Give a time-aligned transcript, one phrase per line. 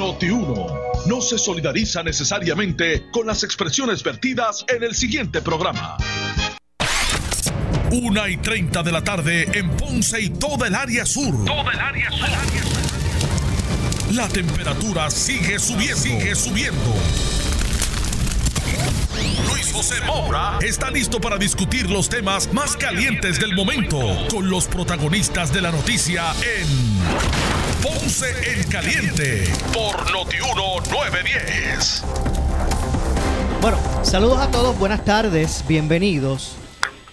[0.00, 5.98] Noti1 no se solidariza necesariamente con las expresiones vertidas en el siguiente programa.
[7.90, 11.44] Una y 30 de la tarde en Ponce y toda el área sur.
[11.44, 12.28] Toda el área sur.
[14.14, 15.96] La temperatura sigue subiendo.
[15.98, 16.94] Sigue subiendo.
[19.50, 23.98] Luis José Moura está listo para discutir los temas más calientes del momento
[24.30, 32.04] con los protagonistas de la noticia en Ponce en Caliente por Notiuno 910.
[33.60, 36.56] Bueno, saludos a todos, buenas tardes, bienvenidos.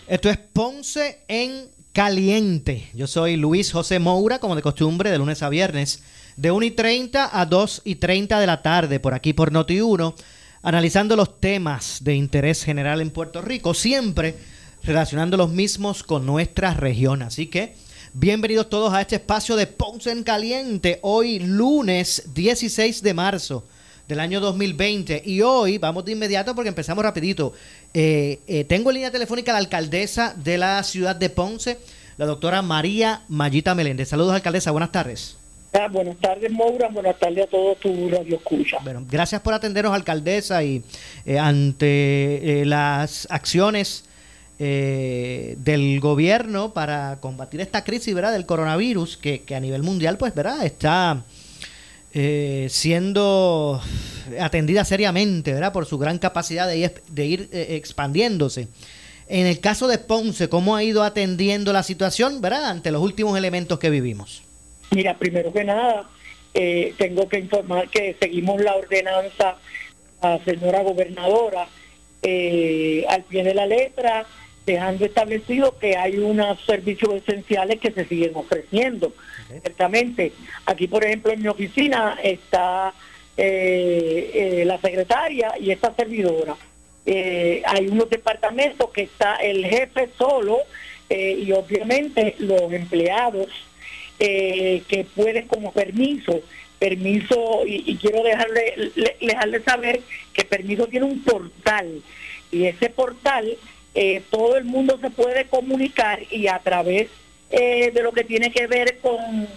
[0.07, 2.89] Esto es Ponce en Caliente.
[2.93, 6.03] Yo soy Luis José Moura, como de costumbre, de lunes a viernes,
[6.35, 10.15] de 1 y 30 a 2 y 30 de la tarde, por aquí por Noti1
[10.63, 14.35] analizando los temas de interés general en Puerto Rico, siempre
[14.83, 17.21] relacionando los mismos con nuestra región.
[17.21, 17.75] Así que
[18.19, 23.63] bienvenidos todos a este espacio de Ponce en Caliente, hoy lunes 16 de marzo
[24.07, 25.21] del año 2020.
[25.23, 27.53] Y hoy vamos de inmediato porque empezamos rapidito.
[27.93, 31.77] Eh, eh, tengo en línea telefónica a la alcaldesa de la ciudad de Ponce,
[32.17, 34.09] la doctora María Mayita Meléndez.
[34.09, 35.37] Saludos, alcaldesa, buenas tardes.
[35.73, 36.87] Ah, buenas tardes, Moura.
[36.87, 38.77] Buenas tardes a todos tu radio escucha.
[38.83, 40.81] Bueno, gracias por atendernos, alcaldesa, y
[41.23, 44.06] eh, ante las acciones
[44.59, 48.33] eh, del gobierno para combatir esta crisis, ¿verdad?
[48.33, 50.65] Del coronavirus, que, a nivel mundial, pues, ¿verdad?
[50.65, 51.23] Está
[52.69, 53.79] siendo
[54.39, 55.71] atendida seriamente, ¿verdad?
[55.71, 58.69] Por su gran capacidad de ir, de ir expandiéndose.
[59.29, 62.65] En el caso de Ponce, ¿cómo ha ido atendiendo la situación, ¿verdad?
[62.65, 64.41] Ante los últimos elementos que vivimos.
[64.91, 66.09] Mira, primero que nada,
[66.53, 69.57] eh, tengo que informar que seguimos la ordenanza
[70.21, 71.67] a señora gobernadora
[72.21, 74.25] eh, al pie de la letra,
[74.67, 79.13] dejando establecido que hay unos servicios esenciales que se siguen ofreciendo.
[79.47, 80.33] Ciertamente,
[80.67, 82.93] aquí por ejemplo en mi oficina está
[83.35, 86.55] eh, la secretaria y esta servidora.
[87.05, 90.59] hay unos departamentos que está el jefe solo
[91.09, 93.47] y obviamente los empleados
[94.19, 96.41] eh, que puede como permiso,
[96.79, 98.91] permiso, y, quiero dejarle,
[99.21, 100.01] dejarle saber
[100.33, 102.01] que permiso tiene un portal,
[102.51, 103.55] y ese portal
[103.95, 107.09] eh, todo el mundo se puede comunicar y a través
[107.49, 109.47] eh, de lo que tiene que ver con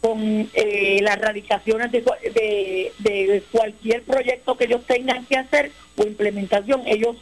[0.00, 6.86] con las radicaciones de, de, de, cualquier proyecto que ellos tengan que hacer o implementación.
[6.86, 7.16] Ellos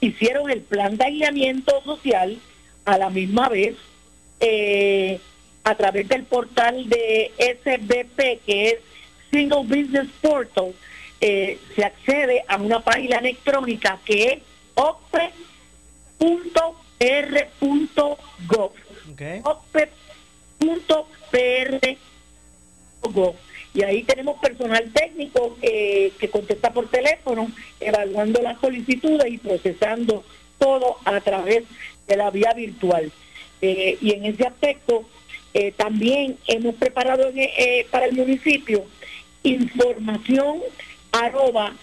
[0.00, 2.38] hicieron el plan de aislamiento social
[2.84, 3.76] a la misma vez.
[4.40, 5.20] Eh,
[5.64, 8.76] a través del portal de SBP, que es
[9.30, 10.74] Single Business Portal,
[11.20, 14.38] eh, se accede a una página electrónica que es
[17.00, 18.72] opre.pr.gov.
[19.12, 19.42] Okay.
[23.74, 30.24] Y ahí tenemos personal técnico eh, que contesta por teléfono, evaluando las solicitudes y procesando
[30.58, 31.64] todo a través
[32.06, 33.10] de la vía virtual.
[33.60, 35.04] Eh, y en ese aspecto,
[35.54, 38.84] eh, también hemos preparado eh, para el municipio
[39.42, 40.60] información
[41.12, 41.74] arroba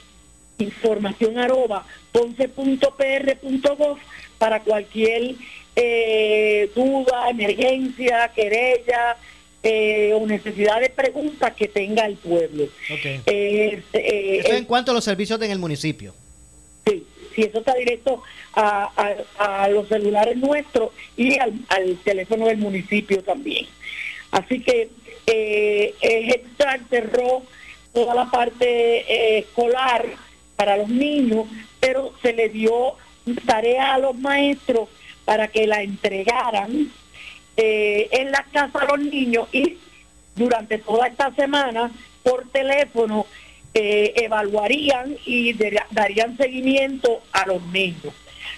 [0.63, 3.97] información arroba ponce.pr.gov
[4.37, 5.35] para cualquier
[5.75, 9.17] eh, duda, emergencia, querella
[10.15, 12.67] o necesidad de preguntas que tenga el pueblo.
[12.89, 16.15] Eso en cuanto a los servicios en el municipio.
[16.87, 17.05] Sí,
[17.35, 18.23] sí, eso está directo
[18.53, 21.53] a, los celulares nuestros y al,
[22.03, 23.67] teléfono del municipio también.
[24.31, 24.89] Así que
[25.27, 25.93] eh,
[26.89, 27.43] cerró
[27.93, 30.05] toda la parte eh, escolar
[30.61, 31.47] para los niños,
[31.79, 32.93] pero se le dio
[33.47, 34.89] tarea a los maestros
[35.25, 36.91] para que la entregaran
[37.57, 39.79] eh, en la casa a los niños y
[40.35, 41.89] durante toda esta semana
[42.21, 43.25] por teléfono
[43.73, 45.55] eh, evaluarían y
[45.89, 48.13] darían seguimiento a los niños.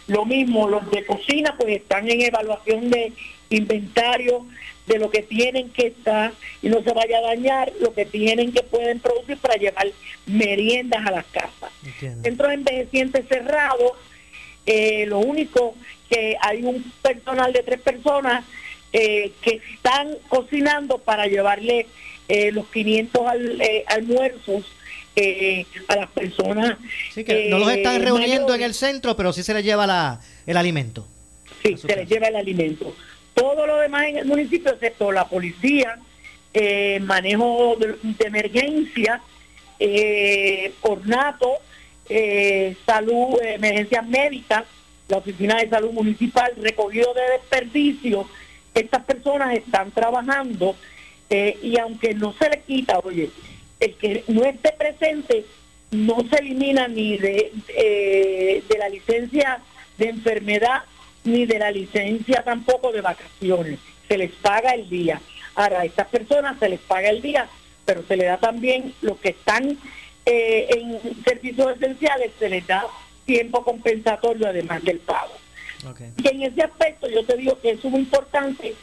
[0.08, 3.14] Lo mismo, los de cocina pues están en evaluación de
[3.50, 4.46] inventario
[4.88, 8.52] de lo que tienen que estar y no se vaya a dañar lo que tienen
[8.52, 9.88] que pueden producir para llevar
[10.26, 11.72] meriendas a las casas.
[12.00, 13.94] Centros envejecientes cerrados,
[14.66, 15.76] eh, lo único
[16.10, 18.46] que hay un personal de tres personas
[18.92, 21.88] eh, que están cocinando para llevarle
[22.28, 23.22] eh, los 500
[23.88, 24.66] almuerzos
[25.16, 26.78] eh, a las personas.
[27.14, 30.20] que no los están eh, reuniendo en el centro, pero sí se les lleva la,
[30.46, 31.08] el alimento.
[31.62, 32.96] Sí, se les lleva el alimento.
[33.34, 35.98] Todo lo demás en el municipio, excepto la policía,
[36.54, 37.96] eh, manejo de,
[38.26, 39.22] emergencia,
[39.80, 41.58] eh, ornato,
[42.86, 44.66] salud, emergencias médicas,
[45.08, 48.28] la oficina de salud municipal, recogido de desperdicios.
[48.74, 50.76] Estas personas están trabajando
[51.30, 53.32] y aunque no se les quita, oye,
[53.80, 55.46] el que no esté presente
[55.94, 59.62] no se elimina ni de, eh, de la licencia
[59.98, 60.84] de enfermedad
[61.24, 63.80] ni de la licencia tampoco de vacaciones.
[64.08, 65.22] Se les paga el día.
[65.56, 67.48] Ahora, a estas personas se les paga el día,
[67.86, 69.78] pero se les da también los que están
[70.26, 72.86] eh, en servicios esenciales, se les da
[73.26, 75.34] tiempo compensatorio además del pago.
[76.18, 78.74] Y en ese aspecto yo te digo que es muy importante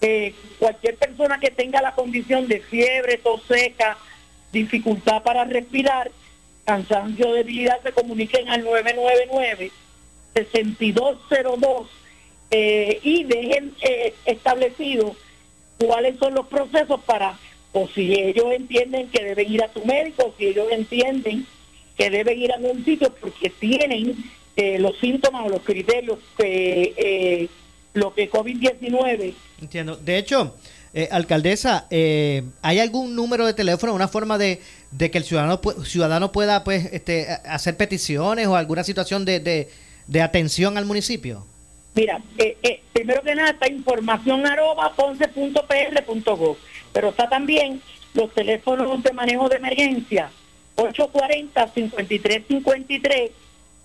[0.00, 3.96] que cualquier persona que tenga la condición de fiebre, tos seca,
[4.52, 6.10] dificultad para respirar,
[6.66, 9.72] cansancio, debilidad, se comuniquen al 999
[10.44, 11.88] 6202
[12.50, 15.16] eh, y dejen eh, establecido
[15.78, 17.38] cuáles son los procesos para,
[17.72, 21.46] o si ellos entienden que deben ir a su médico, si ellos entienden
[21.96, 24.16] que deben ir a algún sitio porque tienen
[24.56, 27.48] eh, los síntomas o los criterios que eh,
[27.94, 29.34] lo que COVID-19.
[29.60, 29.96] Entiendo.
[29.96, 30.54] De hecho,
[30.94, 34.60] eh, alcaldesa, eh, ¿hay algún número de teléfono, una forma de,
[34.92, 39.68] de que el ciudadano ciudadano pueda pues este, hacer peticiones o alguna situación de, de,
[40.22, 41.44] atención al municipio?
[41.94, 46.56] Mira, eh, primero que nada está información arroba ponce.pr.gov,
[46.92, 47.82] pero está también
[48.14, 50.30] los teléfonos de manejo de emergencia
[50.76, 53.30] 840-5353,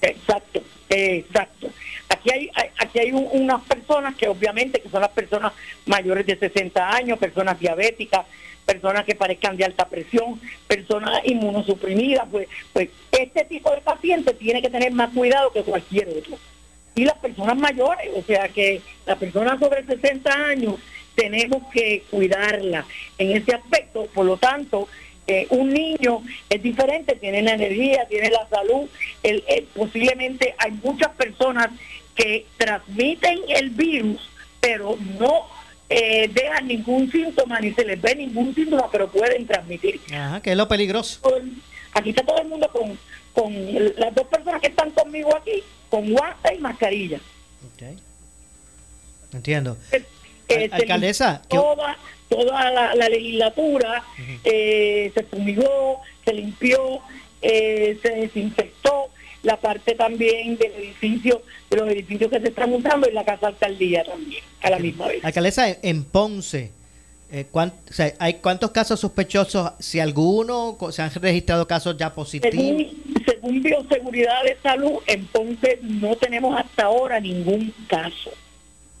[0.00, 0.62] Exacto
[0.92, 1.70] exacto.
[2.08, 5.52] Aquí hay, aquí hay unas personas que obviamente que son las personas
[5.86, 8.26] mayores de 60 años personas diabéticas
[8.64, 14.62] personas que parezcan de alta presión, personas inmunosuprimidas, pues, pues este tipo de pacientes tiene
[14.62, 16.38] que tener más cuidado que cualquier otro.
[16.94, 20.74] Y las personas mayores, o sea que las personas sobre 60 años
[21.14, 22.86] tenemos que cuidarlas
[23.18, 24.88] en ese aspecto, por lo tanto,
[25.26, 28.88] eh, un niño es diferente, tiene la energía, tiene la salud,
[29.22, 29.42] el,
[29.74, 31.68] posiblemente hay muchas personas
[32.14, 34.20] que transmiten el virus,
[34.60, 35.46] pero no
[35.92, 40.00] eh, dejan ningún síntoma ni se les ve ningún síntoma, pero pueden transmitir.
[40.12, 41.20] Ajá, que es lo peligroso.
[41.92, 42.98] Aquí está todo el mundo con,
[43.34, 43.52] con
[43.96, 47.20] las dos personas que están conmigo aquí, con guantes y mascarilla.
[47.74, 47.98] Okay.
[49.34, 49.76] Entiendo.
[50.48, 51.42] Eh, alcaldesa.
[51.48, 51.96] Toda,
[52.28, 54.02] toda la, legislatura
[54.44, 57.00] eh, se fumigó, se limpió,
[57.42, 59.10] eh, se desinfectó
[59.42, 63.48] la parte también del edificio, de los edificios que se están usando y la casa
[63.48, 65.24] alcaldía también, a la misma vez.
[65.24, 66.70] Alcaldesa, en Ponce,
[67.30, 67.46] eh,
[68.18, 72.54] ¿hay cuántos casos sospechosos, si alguno, se han registrado casos ya positivos?
[72.54, 78.30] Según, según Bioseguridad de Salud, en Ponce no tenemos hasta ahora ningún caso.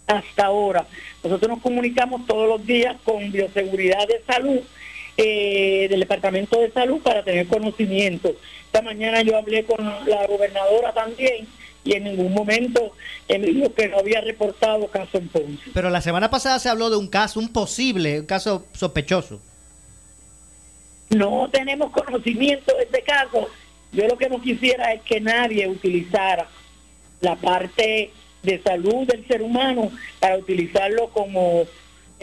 [0.06, 0.86] Hasta ahora.
[1.22, 4.60] Nosotros nos comunicamos todos los días con Bioseguridad de Salud
[5.16, 8.34] eh, del Departamento de Salud para tener conocimiento.
[8.66, 11.46] Esta mañana yo hablé con la gobernadora también
[11.84, 12.92] y en ningún momento
[13.28, 15.70] me dijo que no había reportado caso en Ponce.
[15.74, 19.40] Pero la semana pasada se habló de un caso, un posible, un caso sospechoso.
[21.10, 23.48] No tenemos conocimiento de este caso.
[23.92, 26.48] Yo lo que no quisiera es que nadie utilizara
[27.20, 28.10] la parte
[28.42, 31.64] de salud del ser humano para utilizarlo como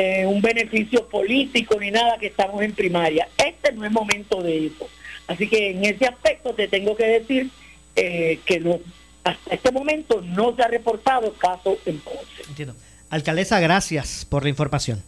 [0.01, 3.27] eh, un beneficio político ni nada que estamos en primaria.
[3.37, 4.87] Este no es momento de eso.
[5.27, 7.49] Así que en ese aspecto te tengo que decir
[7.97, 8.79] eh, que
[9.25, 12.43] hasta este momento no se ha reportado caso en Ponce.
[12.47, 12.75] Entiendo.
[13.09, 15.03] Alcaldesa, gracias por la información.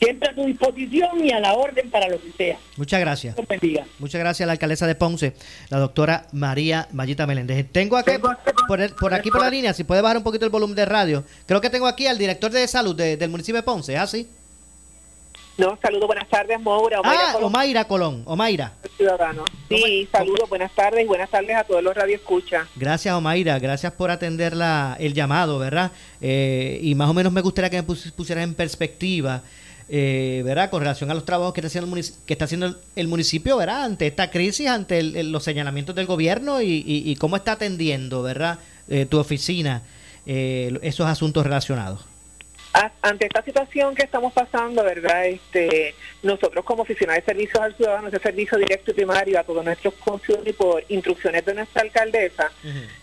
[0.00, 2.58] Siempre a tu disposición y a la orden para lo que sea.
[2.76, 3.36] Muchas gracias.
[3.98, 5.34] Muchas gracias a la alcaldesa de Ponce,
[5.68, 7.66] la doctora María Mayita Meléndez.
[7.70, 10.74] Tengo aquí, por, por aquí por la línea, si puede bajar un poquito el volumen
[10.74, 14.00] de radio, creo que tengo aquí al director de salud del municipio de Ponce, ¿es
[14.00, 14.28] así?
[15.60, 17.00] No, saludos, buenas tardes, Moura.
[17.00, 17.46] Omaira ah, Colón.
[17.46, 18.72] Omaira Colón, Omaira.
[18.96, 19.44] Ciudadano.
[19.68, 22.66] Sí, saludos, buenas tardes y buenas tardes a todos los radioescuchas.
[22.76, 25.92] Gracias, Omaira, gracias por atender la, el llamado, ¿verdad?
[26.22, 29.42] Eh, y más o menos me gustaría que me pusieras en perspectiva,
[29.90, 30.70] eh, ¿verdad?
[30.70, 33.84] Con relación a los trabajos que está haciendo el, que está haciendo el, municipio, ¿verdad?
[33.84, 38.58] Ante esta crisis, ante los señalamientos del gobierno y, cómo está atendiendo, ¿verdad?
[38.88, 39.82] Eh, tu oficina
[40.26, 42.04] esos asuntos relacionados
[43.02, 45.26] ante esta situación que estamos pasando, ¿verdad?
[45.26, 49.64] Este, nosotros como oficina de servicios al ciudadano, ese servicio directo y primario a todos
[49.64, 52.52] nuestros consumidores y por instrucciones de nuestra alcaldesa,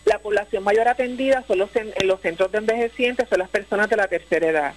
[0.05, 3.97] la población mayor atendida son los, en, los centros de envejecientes, son las personas de
[3.97, 4.73] la tercera edad.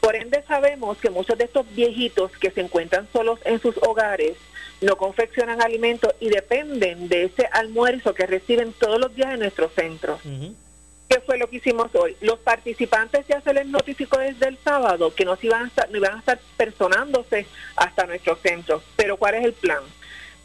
[0.00, 4.36] Por ende sabemos que muchos de estos viejitos que se encuentran solos en sus hogares
[4.80, 9.68] no confeccionan alimentos y dependen de ese almuerzo que reciben todos los días en nuestro
[9.68, 10.18] centro.
[11.08, 12.16] ¿Qué fue lo que hicimos hoy?
[12.20, 15.98] Los participantes ya se les notificó desde el sábado que no, iban a estar, no
[15.98, 18.82] iban a estar personándose hasta nuestro centro.
[18.96, 19.80] Pero ¿cuál es el plan?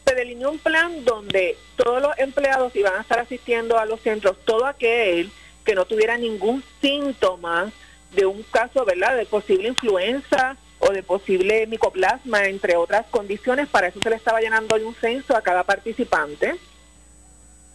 [0.06, 4.38] Se delineó un plan donde todos los empleados iban a estar asistiendo a los centros,
[4.44, 5.32] todo aquel
[5.64, 7.72] que no tuviera ningún síntoma
[8.16, 13.68] de un caso, ¿verdad?, de posible influenza o de posible micoplasma, entre otras condiciones.
[13.68, 16.56] Para eso se le estaba llenando un censo a cada participante.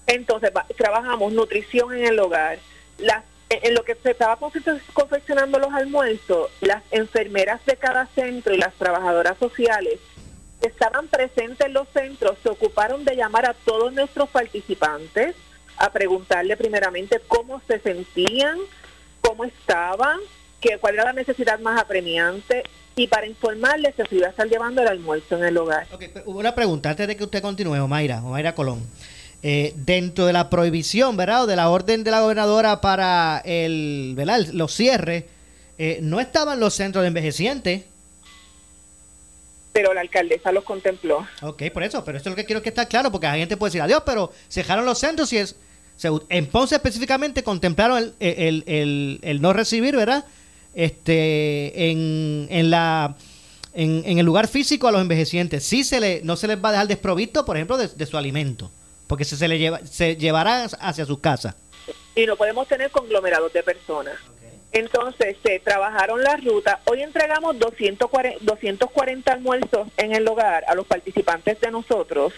[0.07, 2.59] Entonces, trabajamos nutrición en el hogar,
[2.99, 4.39] las, en lo que se estaba
[4.93, 9.99] confeccionando los almuerzos, las enfermeras de cada centro y las trabajadoras sociales
[10.61, 15.35] que estaban presentes en los centros se ocuparon de llamar a todos nuestros participantes
[15.79, 18.59] a preguntarle primeramente cómo se sentían,
[19.21, 20.19] cómo estaban,
[20.61, 22.65] que, cuál era la necesidad más apremiante
[22.97, 25.87] y para informarles que se iba a estar llevando el almuerzo en el hogar.
[25.93, 28.87] Okay, una pregunta antes de que usted continúe, Omaira, Omaira Colón.
[29.43, 31.45] Eh, dentro de la prohibición, ¿verdad?
[31.45, 34.47] O de la orden de la gobernadora para el, ¿verdad?
[34.53, 35.25] los cierres,
[35.79, 37.85] eh, no estaban los centros de envejecientes.
[39.73, 41.27] Pero la alcaldesa los contempló.
[41.41, 43.57] Ok, por eso, pero esto es lo que quiero que esté claro, porque la gente
[43.57, 45.57] puede decir adiós, pero cerraron los centros y es.
[46.29, 50.25] En Ponce específicamente contemplaron el, el, el, no recibir, ¿verdad?
[50.75, 53.17] Este, en, en la.
[53.73, 55.65] En, en, el lugar físico a los envejecientes.
[55.65, 58.71] Sí se le, no se les va a dejar desprovisto, por ejemplo, de su alimento
[59.11, 61.57] porque se, se le lleva, se llevará hacia sus casas.
[62.15, 64.15] Y no podemos tener conglomerados de personas.
[64.71, 66.79] Entonces se trabajaron las rutas.
[66.85, 72.33] Hoy entregamos 240, 240 almuerzos en el hogar a los participantes de nosotros.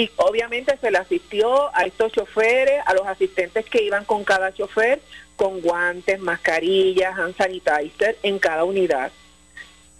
[0.00, 4.50] Y obviamente se le asistió a estos choferes, a los asistentes que iban con cada
[4.50, 4.98] chofer,
[5.36, 9.12] con guantes, mascarillas, hand sanitizer en cada unidad.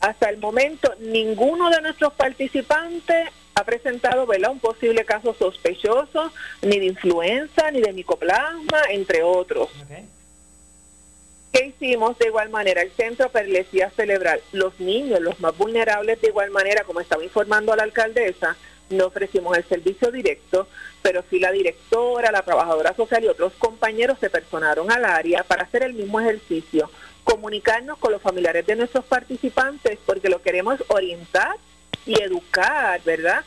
[0.01, 4.53] Hasta el momento, ninguno de nuestros participantes ha presentado ¿verdad?
[4.53, 9.69] un posible caso sospechoso, ni de influenza, ni de micoplasma, entre otros.
[11.53, 12.81] ¿Qué hicimos de igual manera?
[12.81, 17.75] El Centro Perlesía Celebral, los niños, los más vulnerables, de igual manera, como estaba informando
[17.75, 18.57] a la alcaldesa,
[18.91, 20.67] no ofrecimos el servicio directo,
[21.03, 25.63] pero sí la directora, la trabajadora social y otros compañeros se personaron al área para
[25.63, 26.91] hacer el mismo ejercicio,
[27.25, 31.57] comunicarnos con los familiares de nuestros participantes, porque lo queremos orientar
[32.05, 33.45] y educar, ¿verdad?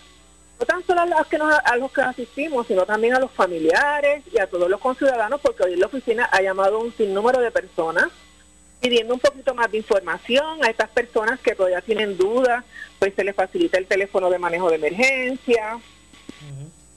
[0.60, 3.32] No tan solo a los, que nos, a los que asistimos, sino también a los
[3.32, 7.52] familiares y a todos los conciudadanos, porque hoy la oficina ha llamado un sinnúmero de
[7.52, 8.10] personas
[8.84, 12.66] pidiendo un poquito más de información a estas personas que todavía tienen dudas,
[13.00, 15.80] pues se les facilita el teléfono de manejo de emergencia,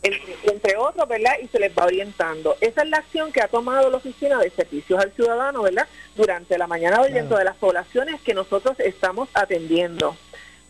[0.02, 1.34] entre, otros, ¿verdad?
[1.40, 2.56] Y se les va orientando.
[2.60, 5.86] Esa es la acción que ha tomado la Oficina de Servicios al Ciudadano, ¿verdad?
[6.16, 10.16] Durante la mañana hoy dentro de las poblaciones que nosotros estamos atendiendo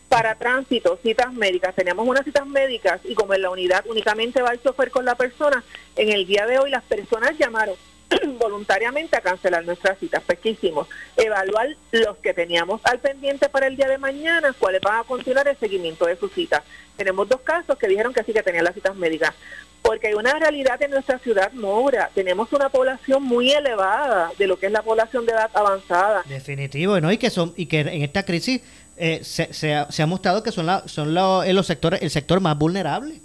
[0.09, 1.73] para tránsito, citas médicas.
[1.73, 5.15] Teníamos unas citas médicas y como en la unidad únicamente va el chofer con la
[5.15, 5.63] persona,
[5.95, 7.75] en el día de hoy las personas llamaron
[8.39, 10.23] voluntariamente a cancelar nuestras citas.
[10.25, 10.87] Pues ¿qué hicimos?
[11.15, 15.47] Evaluar los que teníamos al pendiente para el día de mañana, cuáles van a continuar
[15.47, 16.63] el seguimiento de sus citas.
[16.95, 19.33] Tenemos dos casos que dijeron que sí que tenían las citas médicas.
[19.81, 22.09] Porque hay una realidad en nuestra ciudad, Moura.
[22.13, 26.23] Tenemos una población muy elevada de lo que es la población de edad avanzada.
[26.27, 27.11] Definitivo, ¿no?
[27.11, 28.61] Y que, son, y que en esta crisis
[28.97, 33.21] eh, se, se, ha, mostrado que son, la, son los sectores, el sector más vulnerable.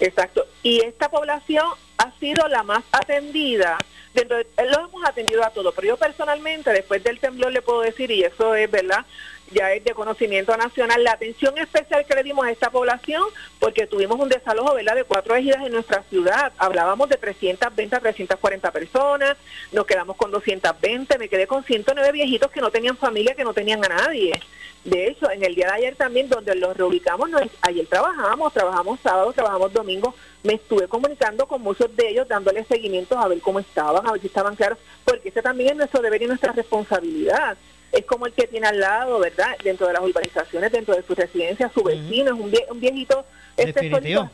[0.00, 0.46] Exacto.
[0.62, 1.66] Y esta población
[1.98, 3.78] ha sido la más atendida.
[4.14, 7.80] Dentro de, lo hemos atendido a todos, pero yo personalmente, después del temblor, le puedo
[7.80, 9.06] decir, y eso es verdad,
[9.52, 11.02] ya es de conocimiento nacional.
[11.04, 13.22] La atención especial que le dimos a esta población,
[13.58, 14.94] porque tuvimos un desalojo ¿verdad?
[14.94, 16.52] de cuatro ejidas en nuestra ciudad.
[16.58, 19.36] Hablábamos de 320 a 340 personas,
[19.72, 23.54] nos quedamos con 220, me quedé con 109 viejitos que no tenían familia, que no
[23.54, 24.40] tenían a nadie.
[24.84, 27.30] De hecho, en el día de ayer también, donde los reubicamos,
[27.60, 33.16] ayer trabajamos, trabajamos sábado, trabajamos domingo, me estuve comunicando con muchos de ellos, dándoles seguimientos
[33.16, 36.22] a ver cómo estaban, a ver si estaban claros, porque ese también es nuestro deber
[36.22, 37.56] y nuestra responsabilidad
[37.92, 39.56] es como el que tiene al lado, ¿verdad?
[39.62, 43.24] Dentro de las urbanizaciones, dentro de su residencia, su vecino, es un, un viejito
[43.56, 43.86] este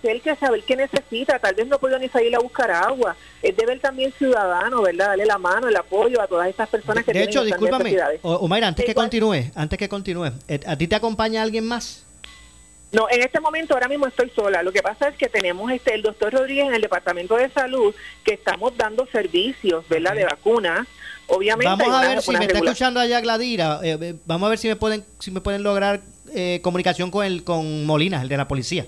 [0.02, 3.16] el que saber qué necesita, tal vez no puede ni salir a buscar agua.
[3.42, 5.08] Es deber también ciudadano, ¿verdad?
[5.08, 8.84] Darle la mano, el apoyo a todas estas personas que de hecho, discúlpame, Omaira, antes
[8.84, 12.04] que continúe, antes que continúe, eh, ¿a ti te acompaña alguien más?
[12.90, 14.62] No, en este momento ahora mismo estoy sola.
[14.62, 17.94] Lo que pasa es que tenemos este el doctor Rodríguez en el Departamento de Salud
[18.24, 20.14] que estamos dando servicios, ¿verdad?
[20.14, 20.86] De vacunas
[21.28, 21.66] Obviamente.
[21.66, 23.80] Vamos a ver si me está escuchando allá Gladira.
[23.82, 26.00] Eh, eh, vamos a ver si me pueden si me pueden lograr
[26.34, 28.86] eh, comunicación con el con Molina, el de la policía,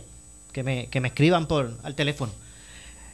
[0.53, 2.33] que me que me escriban por al teléfono.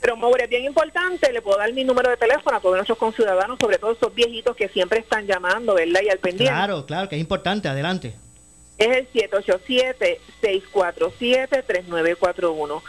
[0.00, 2.98] Pero Maure, es bien importante, le puedo dar mi número de teléfono a todos nuestros
[2.98, 6.00] conciudadanos, sobre todo esos viejitos que siempre están llamando, ¿verdad?
[6.04, 6.52] Y al pendiente.
[6.52, 8.14] Claro, claro, que es importante, adelante.
[8.78, 9.08] Es el
[10.42, 12.82] 787-647-3941.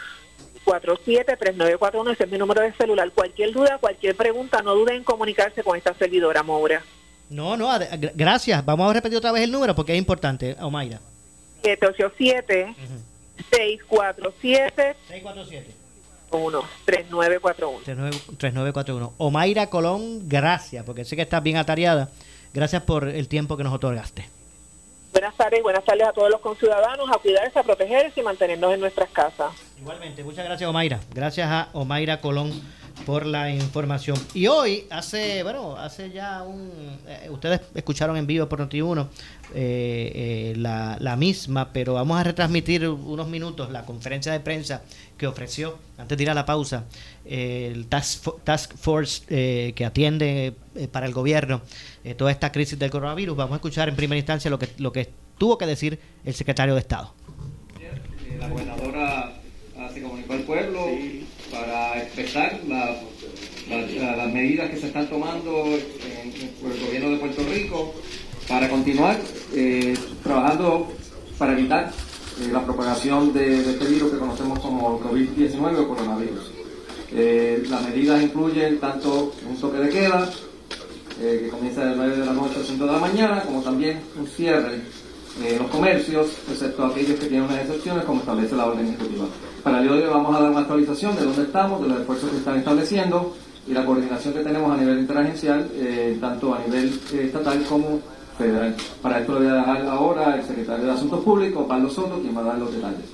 [0.64, 3.10] 473941, ese es mi número de celular.
[3.12, 6.82] Cualquier duda, cualquier pregunta, no duden en comunicarse con esta servidora, Moura.
[7.30, 7.68] No, no,
[8.14, 8.64] gracias.
[8.64, 11.00] Vamos a repetir otra vez el número porque es importante, Omaira.
[11.62, 12.74] 787
[13.50, 15.74] 647 647
[16.30, 22.10] 1 3941 3941 Omaira Colón, gracias, porque sé que estás bien atareada.
[22.54, 24.28] Gracias por el tiempo que nos otorgaste.
[25.12, 28.80] Buenas tardes, buenas tardes a todos los conciudadanos, a cuidarse, a protegerse y mantenernos en
[28.80, 29.52] nuestras casas.
[29.80, 31.00] Igualmente, muchas gracias Omaira.
[31.14, 32.52] Gracias a Omaira Colón
[33.06, 34.18] por la información.
[34.34, 36.70] Y hoy, hace, bueno, hace ya un...
[37.06, 39.06] Eh, ustedes escucharon en vivo por Noti1
[39.54, 44.82] eh, eh, la, la, misma, pero vamos a retransmitir unos minutos la conferencia de prensa
[45.16, 46.84] que ofreció, antes de ir a la pausa,
[47.24, 50.54] el Task, task Force que atiende
[50.92, 51.62] para el gobierno
[52.16, 53.36] toda esta crisis del coronavirus.
[53.36, 56.74] Vamos a escuchar en primera instancia lo que, lo que tuvo que decir el secretario
[56.74, 57.14] de Estado.
[58.38, 59.37] La gobernadora
[60.28, 60.86] al pueblo
[61.50, 65.64] para expresar las medidas que se están tomando
[66.60, 67.94] por el gobierno de Puerto Rico
[68.48, 69.18] para continuar
[69.54, 70.88] eh, trabajando
[71.38, 71.92] para evitar
[72.40, 76.52] eh, la propagación de, este virus que conocemos como COVID-19 o coronavirus.
[77.12, 80.30] Eh, las medidas incluyen tanto un toque de queda,
[81.18, 84.26] que comienza de 9 de la noche a 5 de la mañana, como también un
[84.28, 84.82] cierre
[85.44, 89.26] en los comercios, excepto aquellos que tienen unas excepciones, como establece la orden ejecutiva.
[89.62, 92.00] Para el día de hoy vamos a dar una actualización de dónde estamos, de los
[92.00, 93.34] esfuerzos que están estableciendo
[93.66, 95.70] y la coordinación que tenemos a nivel interagencial,
[96.20, 98.00] tanto a nivel estatal como
[98.38, 98.74] federal.
[99.02, 102.36] Para esto le voy a dejar ahora el secretario de Asuntos Públicos, Pablo Soto, quien
[102.36, 103.04] va a dar los detalles.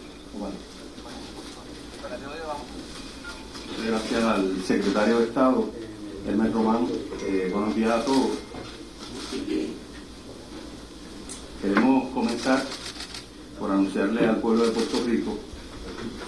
[3.86, 5.64] Gracias al secretario de Estado,
[6.26, 6.86] Hermes Román.
[7.26, 8.30] Eh, buenos días a todos.
[11.64, 12.62] Queremos comenzar
[13.58, 15.38] por anunciarle al pueblo de Puerto Rico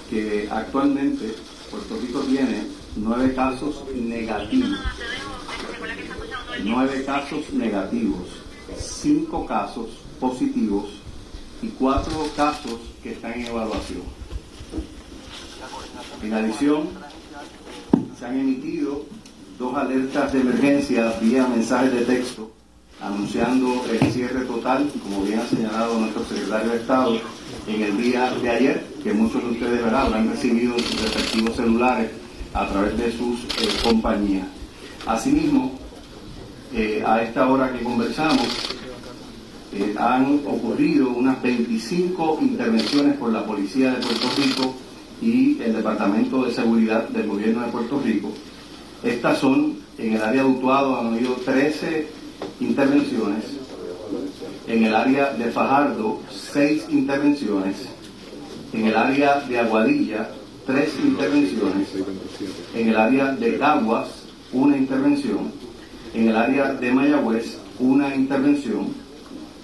[0.08, 1.34] que actualmente
[1.70, 4.78] Puerto Rico tiene nueve casos negativos.
[6.64, 8.46] Nueve casos negativos
[8.78, 10.86] cinco casos positivos
[11.60, 14.02] y cuatro casos que están en evaluación.
[16.22, 16.88] En adición,
[18.18, 19.04] se han emitido
[19.58, 22.50] dos alertas de emergencia vía mensajes de texto
[23.00, 27.20] anunciando el cierre total, como bien ha señalado nuestro secretario de Estado
[27.66, 32.10] en el día de ayer, que muchos de ustedes verán, han recibido sus respectivos celulares
[32.54, 34.46] a través de sus eh, compañías.
[35.06, 35.72] Asimismo,
[36.72, 38.48] eh, a esta hora que conversamos,
[39.72, 44.74] eh, han ocurrido unas 25 intervenciones por la Policía de Puerto Rico
[45.20, 48.32] y el Departamento de Seguridad del Gobierno de Puerto Rico.
[49.02, 52.25] Estas son, en el área de Utuado han habido 13
[52.60, 53.44] intervenciones,
[54.66, 57.76] en el área de Fajardo 6 intervenciones,
[58.72, 60.30] en el área de Aguadilla
[60.66, 61.88] 3 intervenciones,
[62.74, 64.08] en el área de Caguas
[64.52, 65.52] una intervención,
[66.14, 69.06] en el área de Mayagüez una intervención.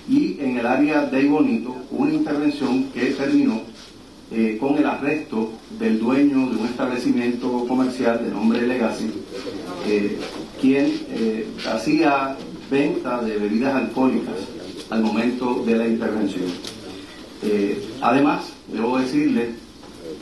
[0.09, 3.61] Y en el área de Ibonito una intervención que terminó
[4.31, 9.11] eh, con el arresto del dueño de un establecimiento comercial de nombre Legacy,
[9.87, 10.19] eh,
[10.61, 12.37] quien eh, hacía
[12.73, 14.35] venta de bebidas alcohólicas
[14.89, 16.51] al momento de la intervención.
[18.01, 19.51] además, debo decirle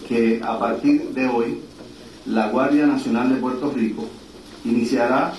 [0.08, 1.58] que a partir de hoy,
[2.26, 4.04] la Guardia Nacional de Puerto Rico
[4.64, 5.32] iniciará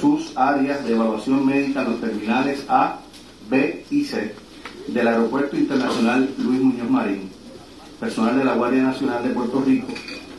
[0.00, 3.00] sus áreas de evaluación médica en los terminales A,
[3.50, 4.32] B y C
[4.86, 7.28] del Aeropuerto Internacional Luis Muñoz Marín,
[7.98, 9.88] personal de la Guardia Nacional de Puerto Rico,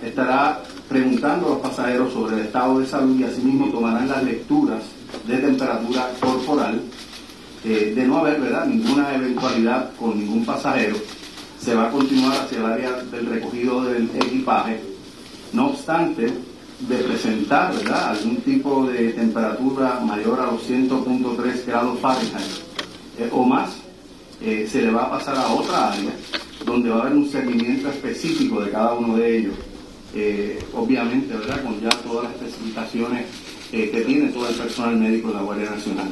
[0.01, 4.84] estará preguntando a los pasajeros sobre el estado de salud y asimismo tomarán las lecturas
[5.28, 6.82] de temperatura corporal.
[7.65, 8.65] Eh, de no haber ¿verdad?
[8.65, 10.96] ninguna eventualidad con ningún pasajero,
[11.60, 14.80] se va a continuar hacia el área del recogido del equipaje.
[15.52, 16.32] No obstante,
[16.80, 18.12] de presentar ¿verdad?
[18.12, 22.62] algún tipo de temperatura mayor a los 100.3 grados Fahrenheit
[23.17, 23.72] eh, o más,
[24.39, 26.12] eh, se le va a pasar a otra área
[26.63, 29.56] donde va a haber un seguimiento específico de cada uno de ellos.
[30.74, 31.62] Obviamente, ¿verdad?
[31.63, 33.26] Con ya todas las especificaciones
[33.71, 36.10] que tiene todo el personal médico de la Guardia Nacional.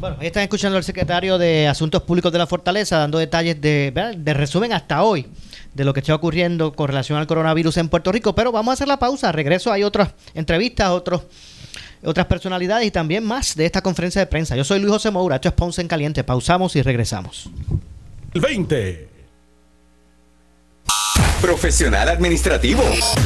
[0.00, 3.92] Bueno, ahí están escuchando al secretario de Asuntos Públicos de la Fortaleza dando detalles de,
[4.16, 5.26] de resumen hasta hoy
[5.74, 8.34] de lo que está ocurriendo con relación al coronavirus en Puerto Rico.
[8.34, 9.30] Pero vamos a hacer la pausa.
[9.30, 11.22] Regreso, hay otras entrevistas, otros,
[12.02, 14.56] otras personalidades y también más de esta conferencia de prensa.
[14.56, 16.24] Yo soy Luis José Moura, esto es Ponce en Caliente.
[16.24, 17.48] Pausamos y regresamos.
[18.34, 19.11] 20.
[21.42, 22.84] Profesional Administrativo.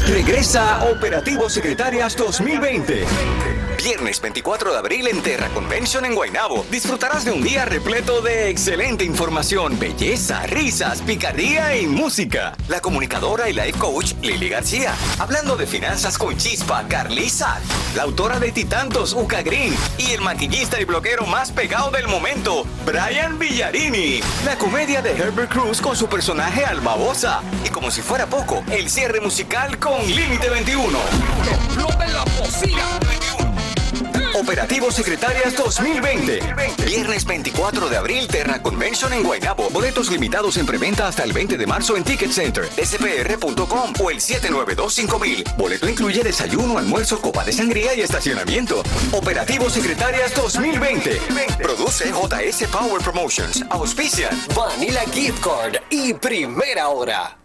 [0.09, 3.66] Regresa Operativo Secretarias 2020.
[3.77, 6.65] Viernes 24 de abril en Terra Convention en Guaynabo.
[6.71, 12.57] Disfrutarás de un día repleto de excelente información, belleza, risas, picardía y música.
[12.69, 14.95] La comunicadora y life coach Lili García.
[15.19, 17.61] Hablando de finanzas con chispa, Carlisa.
[17.95, 19.75] La autora de Titantos, Uca Green.
[19.99, 24.21] Y el maquillista y bloguero más pegado del momento, Brian Villarini.
[24.45, 27.43] La comedia de Herbert Cruz con su personaje Albabosa.
[27.65, 30.99] Y como si fuera poco, el cierre musical con Límite 21.
[34.39, 36.41] Operativo Secretarias 2020.
[36.85, 39.71] Viernes 24 de abril, Terra Convention en Guaynabo.
[39.71, 44.19] Boletos limitados en preventa hasta el 20 de marzo en Ticket Center, spr.com o el
[44.19, 45.57] 7925000.
[45.57, 48.83] Boleto incluye desayuno, almuerzo, copa de sangría y estacionamiento.
[49.13, 51.19] Operativo Secretarias 2020.
[51.63, 53.65] Produce JS Power Promotions.
[53.71, 57.39] Auspician Vanilla Gift Card y Primera Hora.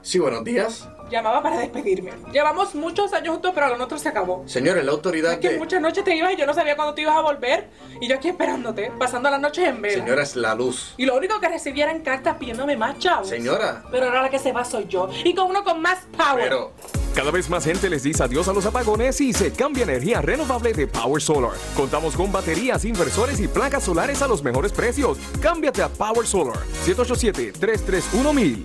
[0.00, 0.88] Sí, buenos días.
[1.12, 2.12] Llamaba para despedirme.
[2.32, 4.44] Llevamos muchos años juntos, pero lo nuestro se acabó.
[4.46, 7.02] Señores, la autoridad Es que muchas noches te ibas y yo no sabía cuándo te
[7.02, 7.68] ibas a volver.
[8.00, 10.02] Y yo aquí esperándote, pasando las noches en vela.
[10.02, 10.94] Señora, es la luz.
[10.96, 13.28] Y lo único que recibía eran cartas pidiéndome más chavos.
[13.28, 13.84] Señora.
[13.90, 15.10] Pero ahora la que se va soy yo.
[15.22, 16.44] Y con uno con más power.
[16.44, 16.72] Pero...
[17.14, 20.72] Cada vez más gente les dice adiós a los apagones y se cambia energía renovable
[20.72, 21.52] de Power Solar.
[21.76, 25.18] Contamos con baterías, inversores y placas solares a los mejores precios.
[25.42, 26.56] Cámbiate a Power Solar.
[26.86, 28.64] 787-331-1000.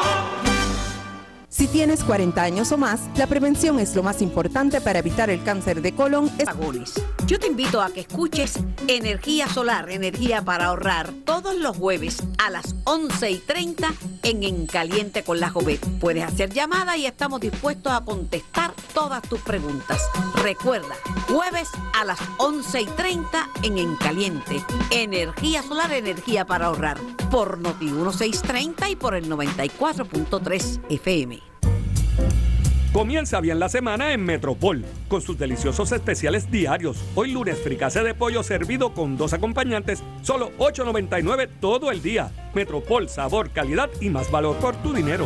[1.51, 5.43] Si tienes 40 años o más, la prevención es lo más importante para evitar el
[5.43, 6.31] cáncer de colon.
[6.47, 6.93] Agones.
[7.27, 12.49] Yo te invito a que escuches Energía Solar, Energía para ahorrar, todos los jueves a
[12.49, 15.81] las 11 y 30 en En Caliente con la Jovet.
[15.99, 20.01] Puedes hacer llamada y estamos dispuestos a contestar todas tus preguntas.
[20.35, 20.95] Recuerda,
[21.27, 21.67] jueves
[21.99, 24.63] a las 11 y 30 en En Caliente.
[24.89, 26.97] Energía Solar, Energía para ahorrar.
[27.29, 31.50] Por Noti 1630 y por el 94.3 FM.
[32.93, 36.97] Comienza bien la semana en Metropol, con sus deliciosos especiales diarios.
[37.15, 42.31] Hoy lunes, fricase de pollo servido con dos acompañantes, solo $8.99 todo el día.
[42.53, 45.25] Metropol, sabor, calidad y más valor por tu dinero.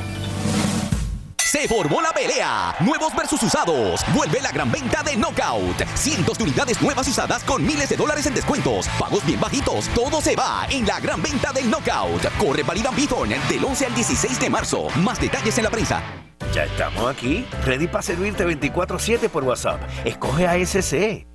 [1.44, 2.76] Se formó la pelea.
[2.82, 4.02] Nuevos versus usados.
[4.14, 5.88] Vuelve la gran venta de Knockout.
[5.96, 8.88] Cientos de unidades nuevas usadas con miles de dólares en descuentos.
[9.00, 9.88] Pagos bien bajitos.
[9.96, 12.26] Todo se va en la gran venta del Knockout.
[12.38, 14.88] Corre valida Bithorn del 11 al 16 de marzo.
[14.98, 16.25] Más detalles en la prensa.
[16.54, 19.82] Ya estamos aquí, ready para servirte 24-7 por WhatsApp.
[20.06, 21.35] Escoge ASC.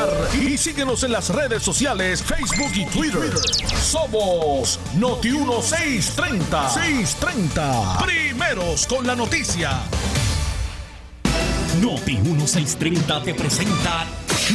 [0.33, 3.31] y síguenos en las redes sociales Facebook y Twitter.
[3.81, 6.69] Somos Noti 1630.
[6.69, 7.97] 630.
[7.99, 9.81] Primeros con la noticia.
[11.81, 14.05] Noti 1630 te presenta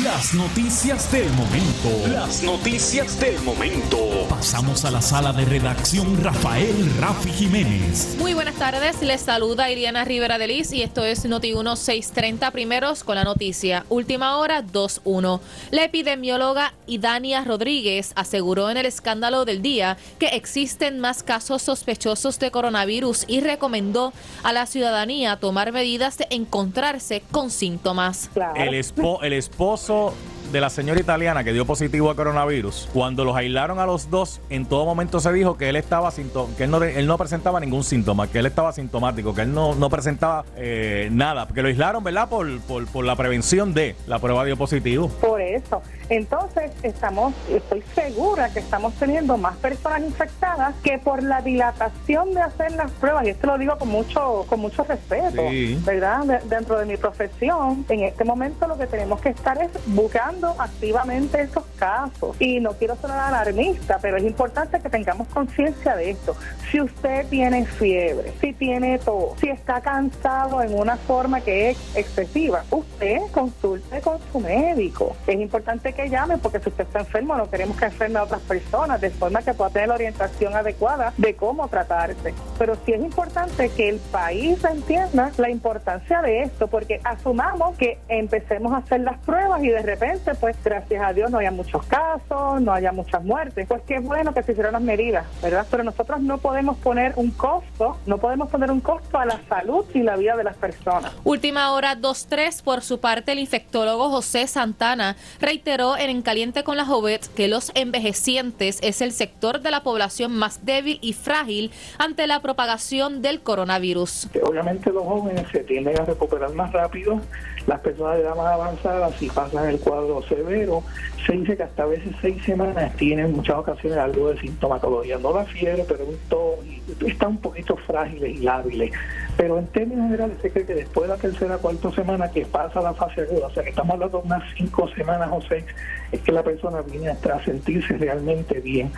[0.03, 2.09] las noticias del momento.
[2.09, 3.99] Las noticias del momento.
[4.29, 8.17] Pasamos a la sala de redacción Rafael Rafi Jiménez.
[8.19, 13.05] Muy buenas tardes, les saluda Iriana Rivera de Liz y esto es Noti 1630 primeros
[13.05, 13.85] con la noticia.
[13.89, 15.41] Última hora 21.
[15.71, 22.39] La epidemióloga Idania Rodríguez aseguró en el escándalo del día que existen más casos sospechosos
[22.39, 24.13] de coronavirus y recomendó
[24.43, 28.31] a la ciudadanía tomar medidas de encontrarse con síntomas.
[28.57, 29.33] El, espo- el
[29.67, 30.15] esposo
[30.53, 34.41] de la señora italiana que dio positivo a coronavirus, cuando los aislaron a los dos,
[34.49, 36.13] en todo momento se dijo que él estaba
[36.57, 39.75] que él no, él no presentaba ningún síntoma, que él estaba sintomático, que él no,
[39.75, 42.29] no presentaba eh, nada, porque lo aislaron, ¿verdad?
[42.29, 45.09] Por, por, por la prevención de la prueba dio positivo.
[45.21, 45.83] Por eso.
[46.09, 52.41] Entonces, estamos, estoy segura que estamos teniendo más personas infectadas que por la dilatación de
[52.43, 55.81] hacer las pruebas, y esto lo digo con mucho, con mucho respeto, Sí.
[55.85, 56.21] ¿verdad?
[56.25, 60.55] De- dentro de mi profesión, en este momento lo que tenemos que estar es buscando
[60.59, 62.37] activamente esos casos.
[62.41, 66.37] Y no quiero sonar alarmista, pero es importante que tengamos conciencia de esto.
[66.71, 71.79] Si usted tiene fiebre, si tiene tos, si está cansado en una forma que es
[71.97, 75.17] excesiva, usted consulte con su médico.
[75.27, 78.43] Es importante que llame porque si usted está enfermo no queremos que enferme a otras
[78.43, 82.35] personas de forma que pueda tener la orientación adecuada de cómo tratarse.
[82.59, 87.99] Pero sí es importante que el país entienda la importancia de esto porque asumamos que
[88.09, 91.85] empecemos a hacer las pruebas y de repente pues gracias a Dios no haya muchos
[91.87, 93.67] casos, no haya muchas muertes.
[93.67, 95.67] Pues qué bueno que se hicieron las medidas, ¿verdad?
[95.71, 99.85] Pero nosotros no podemos poner un costo, no podemos poner un costo a la salud
[99.95, 101.13] y la vida de las personas.
[101.25, 102.63] Última hora 2-3.
[102.63, 107.47] Por su parte, el infectólogo José Santana reiteró en En Caliente con la Jovet que
[107.47, 113.23] los envejecientes es el sector de la población más débil y frágil ante la propagación
[113.23, 114.29] del coronavirus.
[114.43, 117.21] obviamente los jóvenes se tienden a recuperar más rápido,
[117.67, 120.83] las personas de edad más avanzada, si pasan el cuadro severo,
[121.27, 125.19] se dice que hasta a veces seis semanas tienen en muchas ocasiones algo de sintomatología,
[125.19, 128.93] no la fiebre, pero un tos, y está un poquito frágiles y lábiles.
[129.37, 132.81] Pero en términos generales se cree que después de la tercera cuarta semana que pasa
[132.81, 135.65] la fase aguda, o sea que estamos hablando de unas cinco semanas o seis,
[136.13, 138.93] es que la persona viene a sentirse realmente bien.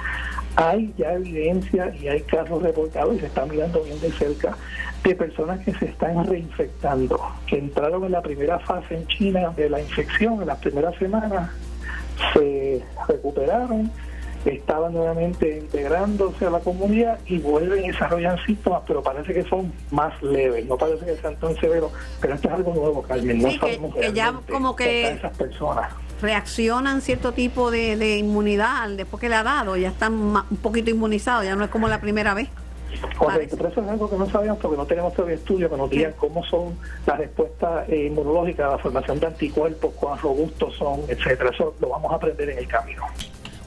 [0.60, 4.56] Hay ya evidencia y hay casos reportados y se están mirando bien de cerca
[5.04, 9.70] de personas que se están reinfectando, que entraron en la primera fase en China de
[9.70, 11.48] la infección, en las primeras semanas,
[12.34, 13.88] se recuperaron,
[14.44, 19.72] estaban nuevamente integrándose a la comunidad y vuelven y desarrollan síntomas, pero parece que son
[19.92, 23.48] más leves, no parece que sean tan severos, pero esto es algo nuevo, Carmen, no
[23.48, 25.92] Sí, que- sabemos que ya realmente como que- esas personas.
[26.20, 30.90] Reaccionan cierto tipo de, de inmunidad después que le ha dado, ya están un poquito
[30.90, 32.48] inmunizados, ya no es como la primera vez.
[33.16, 35.90] Correcto, pero eso es algo que no sabemos porque no tenemos todavía estudios que nos
[35.90, 36.76] digan cómo son
[37.06, 41.50] las respuestas eh, inmunológicas, la formación de anticuerpos, cuán robustos son, etcétera.
[41.50, 43.02] Eso lo vamos a aprender en el camino.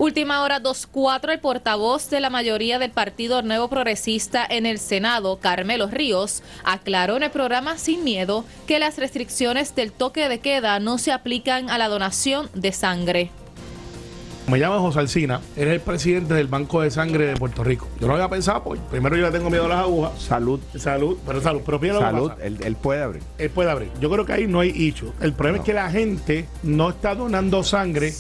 [0.01, 1.31] Última hora 2-4.
[1.31, 7.17] El portavoz de la mayoría del Partido Nuevo Progresista en el Senado, Carmelo Ríos, aclaró
[7.17, 11.69] en el programa Sin Miedo que las restricciones del toque de queda no se aplican
[11.69, 13.29] a la donación de sangre.
[14.47, 17.87] Me llamo José Alcina, eres el presidente del Banco de Sangre de Puerto Rico.
[17.99, 20.19] Yo no había pensado, pues primero yo le tengo miedo a las agujas.
[20.19, 20.59] Salud.
[20.77, 21.61] Salud, pero salud.
[21.63, 22.43] Pero mira lo que Salud, pasa.
[22.43, 23.21] él, él puede abrir.
[23.37, 23.91] Él puede abrir.
[24.01, 25.13] Yo creo que ahí no hay hecho.
[25.21, 28.11] El problema es que la gente no está donando sangre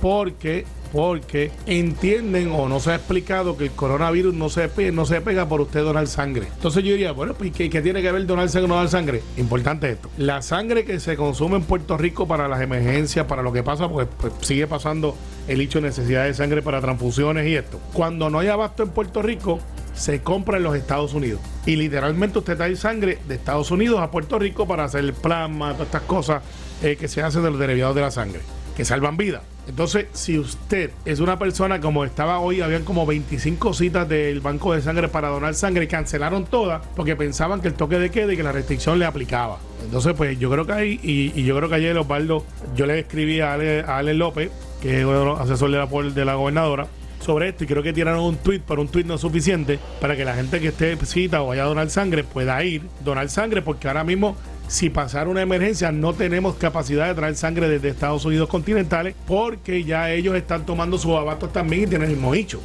[0.00, 5.04] porque porque entienden o no se ha explicado que el coronavirus no se, pe- no
[5.06, 6.46] se pega por usted donar sangre.
[6.54, 9.20] Entonces yo diría, bueno, pues ¿qué, tiene que ver donar sangre o no dar sangre?
[9.36, 10.08] Importante esto.
[10.18, 13.88] La sangre que se consume en Puerto Rico para las emergencias, para lo que pasa,
[13.88, 15.16] pues, pues sigue pasando
[15.48, 17.80] el hecho de necesidad de sangre para transfusiones y esto.
[17.92, 19.58] Cuando no hay abasto en Puerto Rico,
[19.94, 21.40] se compra en los Estados Unidos.
[21.66, 25.86] Y literalmente usted trae sangre de Estados Unidos a Puerto Rico para hacer plasma, todas
[25.86, 26.42] estas cosas
[26.84, 28.40] eh, que se hacen de los derivados de la sangre.
[28.76, 29.42] Que salvan vidas.
[29.66, 34.74] Entonces, si usted es una persona como estaba hoy, habían como 25 citas del banco
[34.74, 38.32] de sangre para donar sangre y cancelaron todas porque pensaban que el toque de queda
[38.34, 39.58] y que la restricción le aplicaba.
[39.82, 42.44] Entonces, pues yo creo que ahí, y, yo creo que ayer Osvaldo,
[42.76, 44.50] yo le escribí a Ale, López,
[44.82, 45.70] que es asesor
[46.12, 46.86] de la, gobernadora,
[47.20, 50.26] sobre esto y creo que tiraron un tweet, pero un tweet no suficiente para que
[50.26, 53.88] la gente que esté cita o vaya a donar sangre pueda ir, donar sangre, porque
[53.88, 54.36] ahora mismo
[54.74, 59.84] si pasara una emergencia, no tenemos capacidad de traer sangre desde Estados Unidos continentales porque
[59.84, 62.60] ya ellos están tomando sus abatos también y tienen el mismo hecho.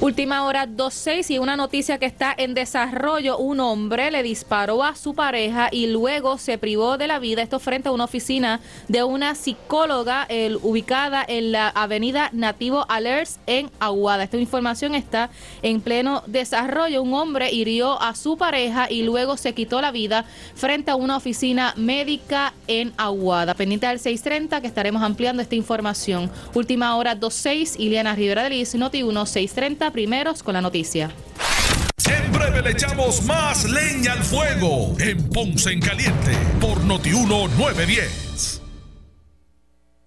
[0.00, 3.36] Última hora 2.6 y una noticia que está en desarrollo.
[3.36, 7.42] Un hombre le disparó a su pareja y luego se privó de la vida.
[7.42, 10.28] Esto frente a una oficina de una psicóloga
[10.62, 14.22] ubicada en la avenida Nativo Alerts en Aguada.
[14.22, 15.30] Esta información está
[15.62, 17.02] en pleno desarrollo.
[17.02, 21.16] Un hombre hirió a su pareja y luego se quitó la vida frente a una
[21.16, 23.54] oficina médica en Aguada.
[23.54, 26.30] Pendiente del 630 que estaremos ampliando esta información.
[26.54, 27.80] Última hora 2.6.
[27.80, 29.26] Iliana Rivera de Liz, Noti 1
[29.88, 31.10] 630 primeros con la noticia.
[32.08, 38.57] En breve le echamos más leña al fuego en Ponce en Caliente por Notiuno 910.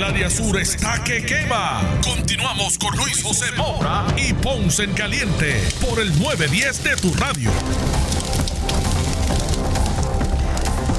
[0.00, 1.82] El área sur está que quema.
[2.02, 7.50] Continuamos con Luis José Moura y Ponce en Caliente por el 910 de tu radio.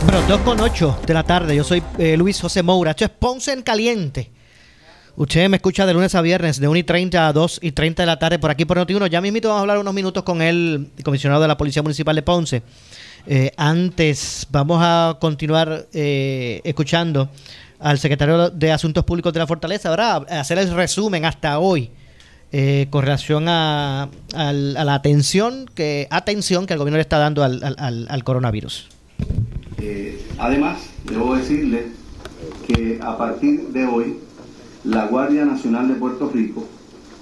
[0.04, 1.56] Bueno, 2 con 8 de la tarde.
[1.56, 2.92] Yo soy eh, Luis José Moura.
[2.92, 4.30] Esto es Ponce en Caliente.
[5.16, 8.04] Usted me escucha de lunes a viernes, de 1 y 30 a 2 y 30
[8.04, 9.10] de la tarde por aquí por Noti1.
[9.10, 12.22] Ya mismo vamos a hablar unos minutos con el comisionado de la Policía Municipal de
[12.22, 12.62] Ponce.
[13.26, 17.32] Eh, antes, vamos a continuar eh, escuchando
[17.82, 20.26] al secretario de Asuntos Públicos de la Fortaleza, ¿verdad?
[20.32, 21.89] Hacer el resumen hasta hoy
[22.52, 28.24] eh, con relación a, la atención que, atención que el gobierno le está dando al,
[28.24, 28.89] coronavirus.
[29.80, 31.88] Eh, además, debo decirle
[32.67, 34.17] que a partir de hoy,
[34.84, 36.67] la Guardia Nacional de Puerto Rico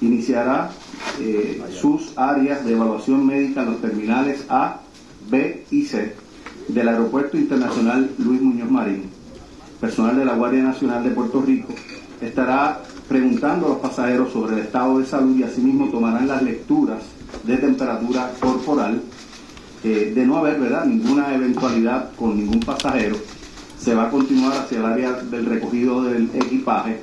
[0.02, 0.72] iniciará
[1.20, 4.82] eh, sus áreas de evaluación médica en los terminales A,
[5.30, 6.16] B y C
[6.70, 9.19] del Aeropuerto Internacional Luis Muñoz Marín
[9.80, 11.74] personal de la Guardia Nacional de Puerto Rico,
[12.22, 17.00] estará preguntando a los pasajeros sobre el estado de salud y asimismo tomarán las lecturas
[17.44, 19.02] de temperatura corporal.
[19.82, 20.84] de no haber ¿verdad?
[20.86, 23.16] ninguna eventualidad con ningún pasajero,
[23.80, 27.00] se va a continuar hacia el área del recogido del equipaje.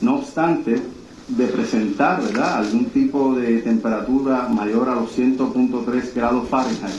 [0.00, 0.80] No obstante,
[1.28, 2.56] de presentar ¿verdad?
[2.56, 6.94] algún tipo de temperatura mayor a los 100.3 grados Fahrenheit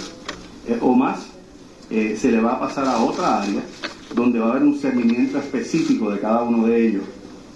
[0.68, 1.26] eh, o más,
[1.90, 3.62] eh, se le va a pasar a otra área
[4.16, 7.04] donde va a haber un seguimiento específico de cada uno de ellos,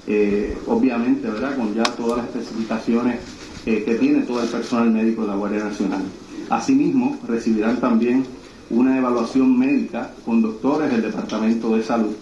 [0.08, 1.56] eh, obviamente, ¿verdad?
[1.56, 3.20] Con ya todas las especificaciones
[3.66, 6.02] eh, que tiene todo el personal médico de la Guardia Nacional.
[6.50, 8.26] Asimismo, recibirán también
[8.70, 12.14] una evaluación médica con doctores del Departamento de Salud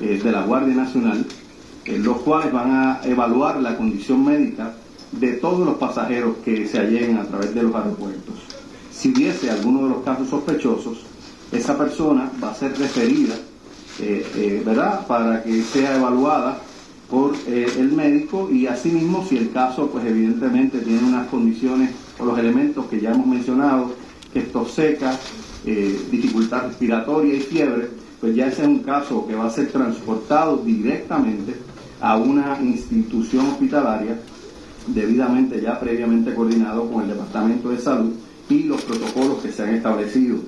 [0.00, 1.24] eh, de la Guardia Nacional,
[1.86, 4.74] los cuales van a evaluar la condición médica
[5.12, 8.34] de todos los pasajeros que se hallen a través de los aeropuertos.
[8.90, 11.04] Si hubiese alguno de los casos sospechosos,
[11.52, 13.36] esa persona va a ser referida
[14.64, 15.06] ¿verdad?
[15.06, 16.58] Para que sea evaluada
[17.08, 22.24] por eh, el médico y asimismo si el caso pues evidentemente tiene unas condiciones o
[22.24, 23.92] los elementos que ya hemos mencionado,
[24.32, 25.18] que esto seca,
[25.64, 27.88] dificultad respiratoria y fiebre,
[28.20, 31.54] pues ya ese es un caso que va a ser transportado directamente
[32.00, 34.16] a una institución hospitalaria
[34.86, 38.12] debidamente ya previamente coordinado con el Departamento de Salud
[38.48, 40.38] y los protocolos que se han establecido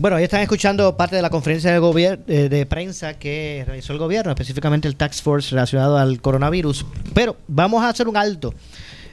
[0.00, 3.98] bueno, ahí están escuchando parte de la conferencia de, eh, de prensa que realizó el
[3.98, 6.86] gobierno, específicamente el Tax Force relacionado al coronavirus.
[7.12, 8.54] Pero vamos a hacer un alto,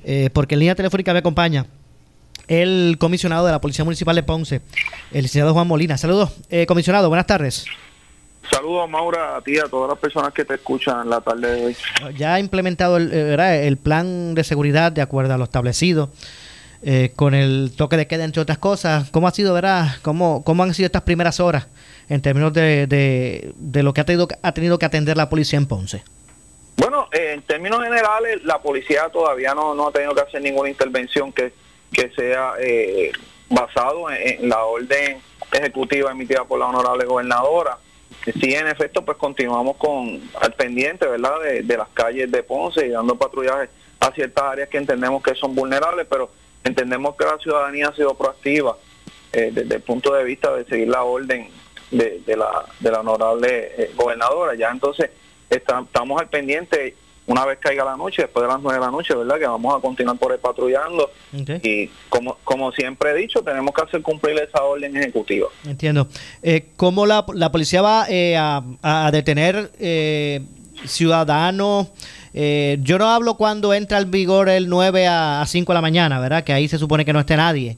[0.06, 1.66] eh, porque en línea telefónica me acompaña
[2.48, 4.62] el comisionado de la Policía Municipal de Ponce,
[5.12, 5.98] el licenciado Juan Molina.
[5.98, 7.66] Saludos, eh, comisionado, buenas tardes.
[8.50, 11.78] Saludos, Maura, a ti, a todas las personas que te escuchan la tarde de hoy.
[12.16, 16.12] Ya ha implementado el, eh, el plan de seguridad de acuerdo a lo establecido.
[16.84, 19.10] Eh, con el toque de queda, entre otras cosas.
[19.12, 19.96] ¿Cómo ha sido, verdad?
[20.02, 21.68] ¿Cómo, cómo han sido estas primeras horas
[22.10, 25.66] en términos de, de, lo que ha tenido, ha tenido que atender la policía en
[25.66, 26.04] Ponce?
[26.78, 30.70] Bueno, eh, en términos generales, la policía todavía no, no ha tenido que hacer ninguna
[30.70, 31.52] intervención que,
[31.92, 33.12] que sea eh,
[33.50, 35.20] basado en, en la orden
[35.52, 37.78] ejecutiva emitida por la honorable gobernadora.
[38.40, 42.86] Sí, en efecto, pues continuamos con al pendiente, ¿verdad?, de, de las calles de Ponce
[42.86, 43.70] y dando patrullaje
[44.00, 46.30] a ciertas áreas que entendemos que son vulnerables, pero
[46.68, 48.78] entendemos que la ciudadanía ha sido proactiva
[49.34, 51.50] eh, desde el punto de vista de seguir la orden
[51.92, 54.56] de, de la, de la honorable eh, gobernadora.
[54.56, 55.10] Ya entonces
[55.50, 56.96] está- estamos al pendiente
[57.26, 59.38] una vez caiga la noche, después de las nueve de la noche, ¿verdad?
[59.38, 61.12] Que vamos a continuar por ahí patrullando
[61.62, 65.50] y como, como siempre he dicho, tenemos que hacer cumplir esa orden ejecutiva.
[65.66, 66.08] Entiendo.
[66.42, 70.40] Eh, ¿Cómo la, la policía va eh, a, a detener eh,
[70.86, 71.88] ciudadanos?
[72.40, 75.82] Eh, yo no hablo cuando entra en vigor el 9 a, a 5 de la
[75.82, 76.44] mañana, ¿verdad?
[76.44, 77.78] Que ahí se supone que no esté nadie.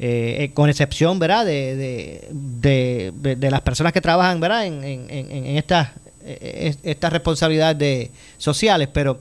[0.00, 1.44] Eh, eh, con excepción, ¿verdad?
[1.46, 4.66] De, de, de, de- de las personas que trabajan, ¿verdad?
[4.66, 5.90] En, en, en, estas,
[6.24, 9.20] eh, estas responsabilidades de, sociales, pero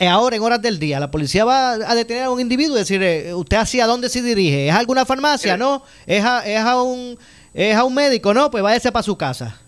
[0.00, 3.32] ahora en horas del día la policía va a detener a un individuo y decirle,
[3.34, 4.68] ¿usted hacia dónde se dirige?
[4.68, 5.56] ¿Es a alguna farmacia?
[5.56, 7.18] No, es a, es a un
[7.54, 9.58] es a un médico, no, pues váyase para su casa.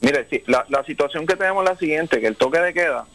[0.00, 3.06] Mire, sí, la, la situación que tenemos es la siguiente, que el toque de queda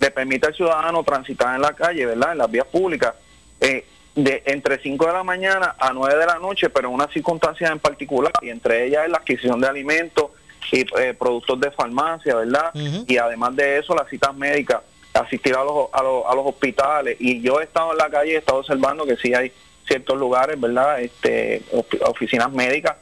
[0.00, 2.32] le permite al ciudadano transitar en la calle, ¿verdad?
[2.32, 3.14] En las vías públicas,
[3.60, 3.84] eh,
[4.14, 7.70] de entre 5 de la mañana a 9 de la noche, pero en unas circunstancias
[7.70, 10.30] en particular, y entre ellas es la adquisición de alimentos
[10.70, 12.70] y eh, productos de farmacia, ¿verdad?
[13.08, 14.82] Y además de eso, las citas médicas,
[15.14, 17.16] asistir a los, a, los, a los hospitales.
[17.20, 19.52] Y yo he estado en la calle y he estado observando que sí hay
[19.86, 21.00] ciertos lugares, ¿verdad?
[21.00, 22.96] Este, ofi- oficinas médicas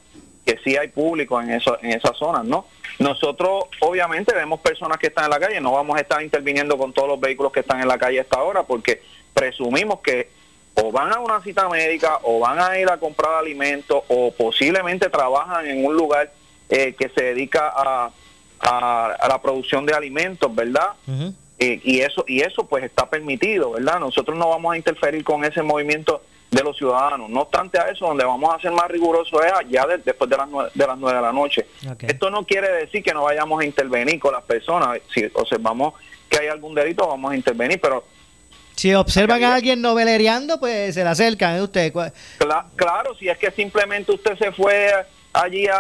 [0.44, 2.66] que sí hay público en eso, en esas zonas, ¿no?
[3.03, 6.92] Nosotros obviamente vemos personas que están en la calle, no vamos a estar interviniendo con
[6.92, 9.03] todos los vehículos que están en la calle a esta hora porque
[9.34, 10.30] presumimos que
[10.74, 15.11] o van a una cita médica o van a ir a comprar alimentos o posiblemente
[15.11, 16.32] trabajan en un lugar
[16.70, 18.11] eh, que se dedica a,
[18.61, 20.90] a, a la producción de alimentos, ¿verdad?
[21.59, 24.00] Eh, y eso y eso pues está permitido, ¿verdad?
[24.00, 26.22] Nosotros no vamos a interferir con ese movimiento
[26.53, 27.28] de los ciudadanos.
[27.30, 30.48] No obstante a eso, donde vamos a ser más rigurosos es ya después de las
[30.48, 31.66] nueve, de las nueve de la noche.
[32.07, 34.98] Esto no quiere decir que no vayamos a intervenir con las personas.
[35.12, 35.94] Si observamos
[36.28, 38.05] que hay algún delito, vamos a intervenir, pero
[38.76, 41.62] Si observan a alguien novelereando, pues se le acercan, ¿eh?
[41.62, 44.90] Usted, Cla- claro, si es que simplemente usted se fue
[45.32, 45.76] allí a,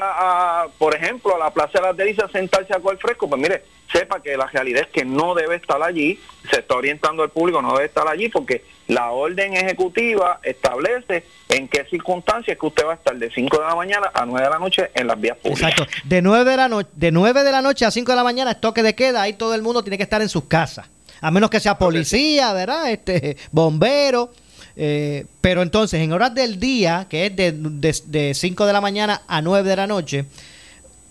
[0.62, 3.40] a, por ejemplo, a la Plaza de las Delicias a sentarse a coger fresco, pues
[3.40, 3.62] mire,
[3.92, 6.18] sepa que la realidad es que no debe estar allí,
[6.50, 11.68] se está orientando al público, no debe estar allí porque la orden ejecutiva establece en
[11.68, 14.50] qué circunstancias que usted va a estar de 5 de la mañana a 9 de
[14.50, 15.70] la noche en las vías públicas.
[15.70, 15.92] Exacto.
[16.04, 18.50] De 9 de la noche, de 9 de la noche a 5 de la mañana
[18.52, 20.86] es toque de queda, ahí todo el mundo tiene que estar en sus casas.
[21.20, 22.90] A menos que sea policía, ¿verdad?
[22.90, 24.32] Este, bombero.
[24.74, 28.80] eh, pero entonces, en horas del día, que es de, de, de 5 de la
[28.80, 30.24] mañana a 9 de la noche,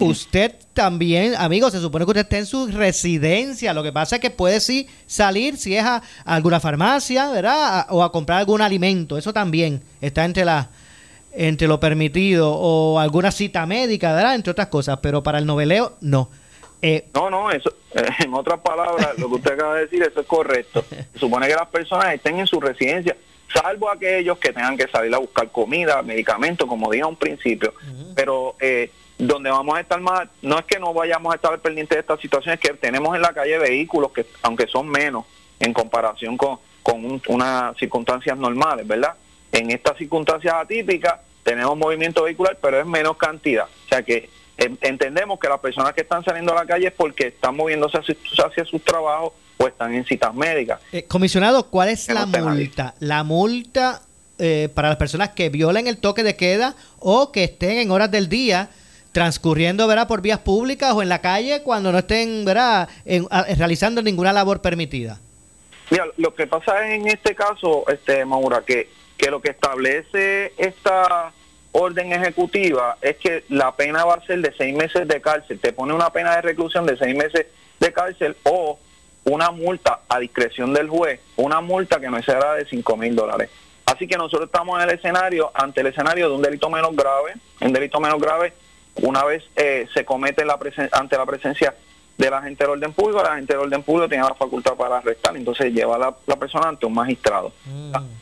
[0.06, 3.74] usted también, amigo, se supone que usted está en su residencia.
[3.74, 7.80] Lo que pasa es que puede sí salir si es a, a alguna farmacia, ¿verdad?
[7.80, 9.18] A- o a comprar algún alimento.
[9.18, 10.68] Eso también está entre las
[11.34, 14.36] entre lo permitido o alguna cita médica, ¿verdad?
[14.36, 16.30] Entre otras cosas, pero para el noveleo, no.
[16.82, 17.72] Eh, No, no, eso,
[18.20, 20.84] en otras palabras, lo que usted acaba de decir, eso es correcto.
[21.14, 23.16] Se supone que las personas estén en su residencia,
[23.54, 27.74] salvo aquellos que tengan que salir a buscar comida, medicamentos, como dije a un principio.
[28.14, 28.92] Pero eh,
[29.28, 32.18] donde vamos a estar más, no es que no vayamos a estar pendientes de esta
[32.18, 35.26] situación, es que tenemos en la calle vehículos que, aunque son menos
[35.60, 39.14] en comparación con, con un- unas circunstancias normales, ¿verdad?
[39.52, 43.66] En estas circunstancias atípicas tenemos movimiento vehicular, pero es menos cantidad.
[43.66, 46.94] O sea que en- entendemos que las personas que están saliendo a la calle es
[46.94, 48.16] porque están moviéndose hacia,
[48.46, 50.80] hacia sus trabajos o están en citas médicas.
[50.92, 52.96] eh, comisionado, ¿cuál es Que la no multa?
[53.00, 54.02] La multa
[54.40, 58.10] eh, para las personas que violen el toque de queda o que estén en horas
[58.10, 58.70] del día
[59.12, 60.08] transcurriendo, ¿verdad?
[60.08, 62.88] Por vías públicas o en la calle cuando no estén, ¿verdad?
[63.06, 65.20] En- realizando ninguna labor permitida.
[65.90, 71.34] Mira, lo que pasa en este caso, este Maura, que, que lo que establece esta
[71.74, 75.60] orden ejecutiva es que la pena va a ser de seis meses de cárcel.
[75.60, 77.48] Te pone una pena de reclusión de seis meses
[77.80, 78.80] de cárcel o
[79.26, 83.50] una multa a discreción del juez, una multa que no será de cinco mil dólares.
[83.86, 87.34] Así que nosotros estamos en el escenario, ante el escenario de un delito menos grave,
[87.60, 88.54] un delito menos grave,
[88.96, 91.74] una vez eh, se comete la presen- ante la presencia
[92.18, 95.36] del agente del orden público, el agente del orden público tiene la facultad para arrestar,
[95.36, 97.52] entonces lleva a la, la persona ante un magistrado.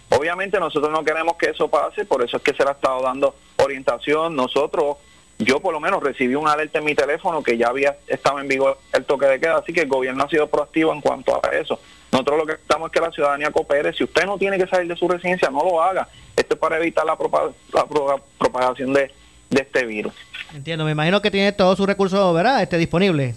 [0.09, 3.01] Obviamente nosotros no queremos que eso pase, por eso es que se le ha estado
[3.01, 4.35] dando orientación.
[4.35, 4.97] Nosotros
[5.37, 8.47] yo por lo menos recibí un alerta en mi teléfono que ya había estado en
[8.47, 11.49] vigor el toque de queda, así que el gobierno ha sido proactivo en cuanto a
[11.49, 11.79] eso.
[12.11, 13.93] Nosotros lo que estamos es que la ciudadanía coopere.
[13.93, 16.07] Si usted no tiene que salir de su residencia, no lo haga.
[16.35, 19.11] Esto es para evitar la, propagación de,
[19.49, 20.13] este virus.
[20.53, 22.61] Entiendo, me imagino que tiene todos sus recursos, ¿verdad?
[22.61, 23.35] Este, disponible.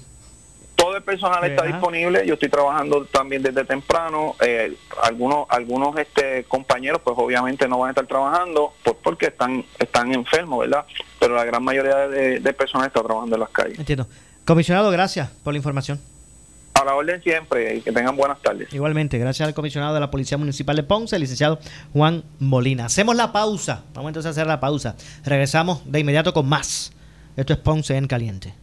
[0.76, 2.26] Todo el personal está disponible.
[2.26, 4.34] Yo estoy trabajando también desde temprano.
[4.40, 9.64] Eh, algunos algunos este compañeros, pues obviamente no van a estar trabajando pues porque están
[9.78, 10.84] están enfermos, ¿verdad?
[11.20, 13.78] Pero la gran mayoría de, de personal está trabajando en las calles.
[13.78, 14.08] Entiendo.
[14.44, 16.00] Comisionado, gracias por la información.
[16.75, 18.73] A la orden siempre y que tengan buenas tardes.
[18.73, 21.59] Igualmente, gracias al comisionado de la Policía Municipal de Ponce, el licenciado
[21.93, 22.87] Juan Molina.
[22.87, 23.85] Hacemos la pausa.
[23.95, 24.97] Vamos entonces a hacer la pausa.
[25.25, 26.93] Regresamos de inmediato con más.
[27.37, 28.55] Esto es Ponce en Caliente.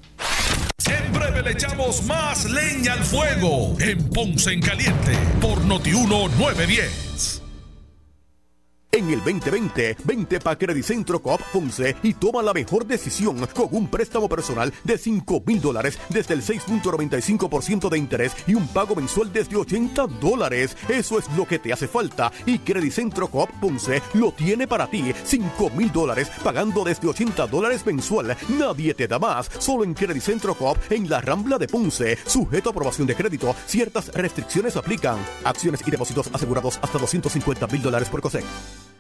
[0.90, 7.39] En breve le echamos más leña al fuego en Ponce en Caliente por Notiuno 910.
[8.92, 13.88] En el 2020, vente para Credicentro Coop Ponce y toma la mejor decisión con un
[13.88, 19.32] préstamo personal de 5 mil dólares desde el 6.95% de interés y un pago mensual
[19.32, 20.76] desde 80 dólares.
[20.90, 25.14] Eso es lo que te hace falta y Credicentro Coop Ponce lo tiene para ti.
[25.24, 28.36] 5 mil dólares pagando desde 80 dólares mensual.
[28.58, 29.52] Nadie te da más.
[29.60, 32.18] Solo en Credicentro Coop en la Rambla de Ponce.
[32.26, 33.56] Sujeto a aprobación de crédito.
[33.68, 35.20] Ciertas restricciones aplican.
[35.44, 38.89] Acciones y depósitos asegurados hasta 250 mil dólares por COSEC.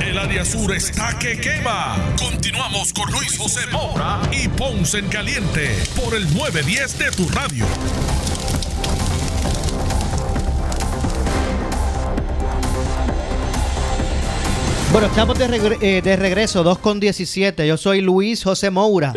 [0.00, 1.96] El área sur está que quema.
[2.18, 7.66] Continuamos con Luis José Moura y Ponce en Caliente por el 910 de tu radio.
[14.92, 17.66] Bueno, estamos de, eh, de, regreso, 2 con 17.
[17.66, 19.12] Yo soy Luis José Moura.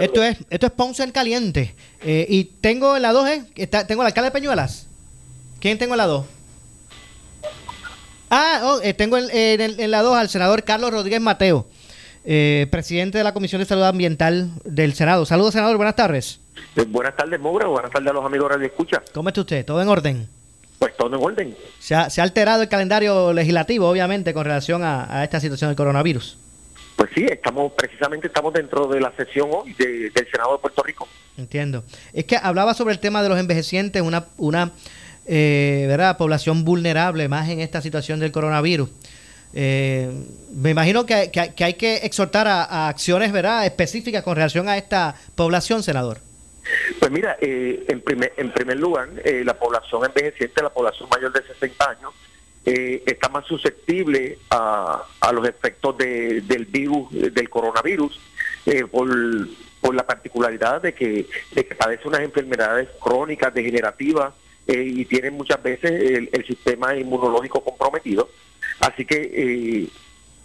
[0.00, 1.76] Esto es, esto es Ponce en Caliente.
[2.02, 3.44] Eh, y tengo en la 2, ¿eh?
[3.54, 4.88] Está, tengo la alcalde de Peñuelas.
[5.60, 6.26] ¿Quién tengo en la 2?
[8.34, 11.66] Ah, oh, eh, tengo en, la 2 al senador Carlos Rodríguez Mateo,
[12.24, 15.26] eh, presidente de la Comisión de Salud Ambiental del Senado.
[15.26, 16.40] Saludos, senador, buenas tardes.
[16.76, 19.02] Eh, buenas tardes, Moura, buenas tardes a los amigos de Escucha.
[19.12, 19.66] ¿Cómo está usted?
[19.66, 20.28] ¿Todo en orden?
[20.78, 21.56] Pues todo en orden.
[21.78, 26.38] Se ha, alterado el calendario legislativo, obviamente, con relación a, esta situación del coronavirus.
[26.96, 31.06] Pues sí, estamos precisamente estamos dentro de la sesión hoy del Senado de Puerto Rico.
[31.36, 31.84] Entiendo.
[32.14, 34.72] Es que hablaba sobre el tema de los envejecientes, una, una
[35.26, 36.16] eh, ¿verdad?
[36.16, 38.90] población vulnerable, más en esta situación del coronavirus.
[39.54, 40.10] Eh,
[40.54, 43.66] me imagino que, hay que exhortar a, acciones ¿verdad?
[43.66, 46.18] específicas con relación a esta población, senador.
[46.98, 51.32] Pues mira, eh, en, primer, en primer lugar, eh, la población envejeciente, la población mayor
[51.32, 52.12] de 60 años,
[52.64, 58.20] está más susceptible a, a los efectos del virus, del coronavirus,
[58.88, 59.08] por,
[59.80, 64.32] por la particularidad de que, de que padece unas enfermedades crónicas, degenerativas,
[64.66, 68.28] eh, y tienen muchas veces el, sistema inmunológico comprometido.
[68.80, 69.88] Así que, eh,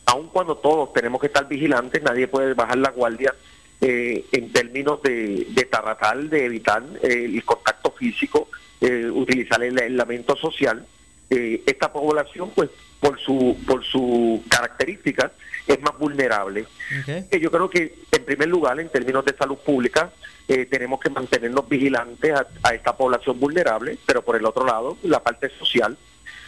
[0.06, 3.34] aun cuando todos tenemos que estar vigilantes, nadie puede bajar la guardia
[3.82, 8.50] eh, en términos de, de tratar de evitar eh, el contacto físico,
[8.80, 10.86] utilizar el aislamiento social.
[11.30, 12.70] esta población, pues,
[13.00, 15.32] por su por su características,
[15.68, 16.66] es más vulnerable.
[17.40, 20.12] yo creo que, en primer lugar, en términos de salud pública,
[20.48, 22.34] eh, tenemos que mantenernos vigilantes
[22.64, 25.98] a, esta población vulnerable, pero por el otro lado, la parte social,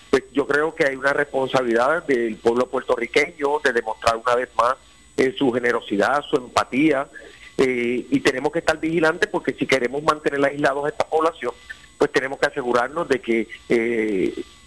[0.10, 4.76] pues yo creo que hay una responsabilidad del pueblo puertorriqueño de demostrar una vez más
[5.18, 7.08] eh, su generosidad, su empatía,
[7.58, 11.52] eh, y tenemos que estar vigilantes porque si queremos mantener aislados a esta población,
[11.98, 13.50] pues tenemos que asegurarnos de que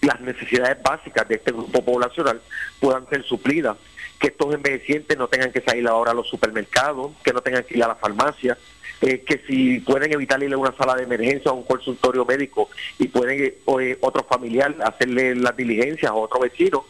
[0.02, 2.40] las necesidades básicas de este grupo poblacional
[2.80, 3.76] puedan ser suplidas,
[4.18, 7.76] que estos envejecientes no tengan que salir ahora a los supermercados, que no tengan que
[7.76, 8.58] ir a la farmacia,
[9.00, 12.68] eh, que si pueden evitar ir a una sala de emergencia o un consultorio médico
[12.98, 16.84] y pueden eh, eh, otro familiar hacerle las diligencias a otro vecino,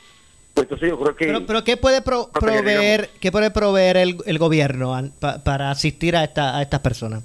[0.52, 1.44] pues entonces yo creo que...
[1.46, 6.62] Pero, ¿qué puede proveer, ¿qué puede proveer el, el gobierno para asistir a, esta, a
[6.62, 7.22] estas personas?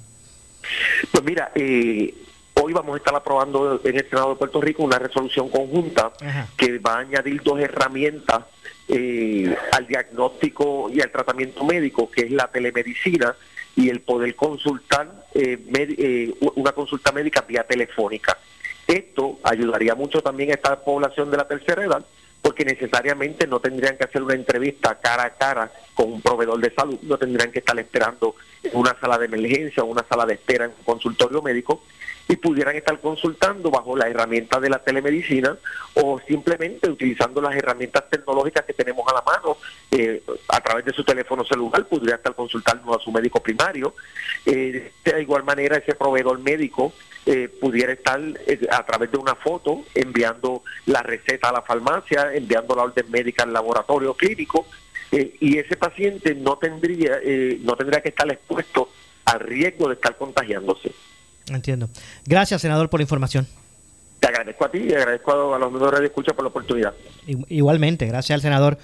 [1.12, 1.50] Pues mira,
[2.62, 6.12] hoy vamos a estar aprobando en el Senado de Puerto Rico una resolución conjunta
[6.56, 8.44] que va a añadir dos herramientas
[9.72, 13.34] al diagnóstico y al tratamiento médico, que es la telemedicina
[13.76, 15.56] y el poder consultar eh,
[15.98, 18.36] eh, una consulta médica vía telefónica.
[18.86, 22.04] Esto ayudaría mucho también a esta población de la tercera edad,
[22.42, 26.74] porque necesariamente no tendrían que hacer una entrevista cara a cara con un proveedor de
[26.74, 30.34] salud, no tendrían que estar esperando en una sala de emergencia o una sala de
[30.34, 31.82] espera en un consultorio médico
[32.28, 35.56] y pudieran estar consultando bajo la herramienta de la telemedicina
[35.94, 39.56] o simplemente utilizando las herramientas tecnológicas que tenemos a la mano
[39.90, 43.94] eh, a través de su teléfono celular, podría estar consultando a su médico primario.
[44.44, 46.92] Eh, de igual manera, ese proveedor médico
[47.24, 48.20] eh, pudiera estar
[48.70, 53.44] a través de una foto enviando la receta a la farmacia, enviando la orden médica
[53.44, 54.66] al laboratorio clínico
[55.10, 57.18] y ese paciente no tendría
[57.60, 58.90] no tendría que estar expuesto
[59.24, 60.92] al riesgo de estar contagiándose.
[61.50, 61.88] Entiendo.
[62.26, 63.46] Gracias, senador, por la información.
[64.20, 66.92] Te agradezco a ti y agradezco a los miembros de Escucha por la oportunidad.
[67.48, 68.78] Igualmente, gracias al senador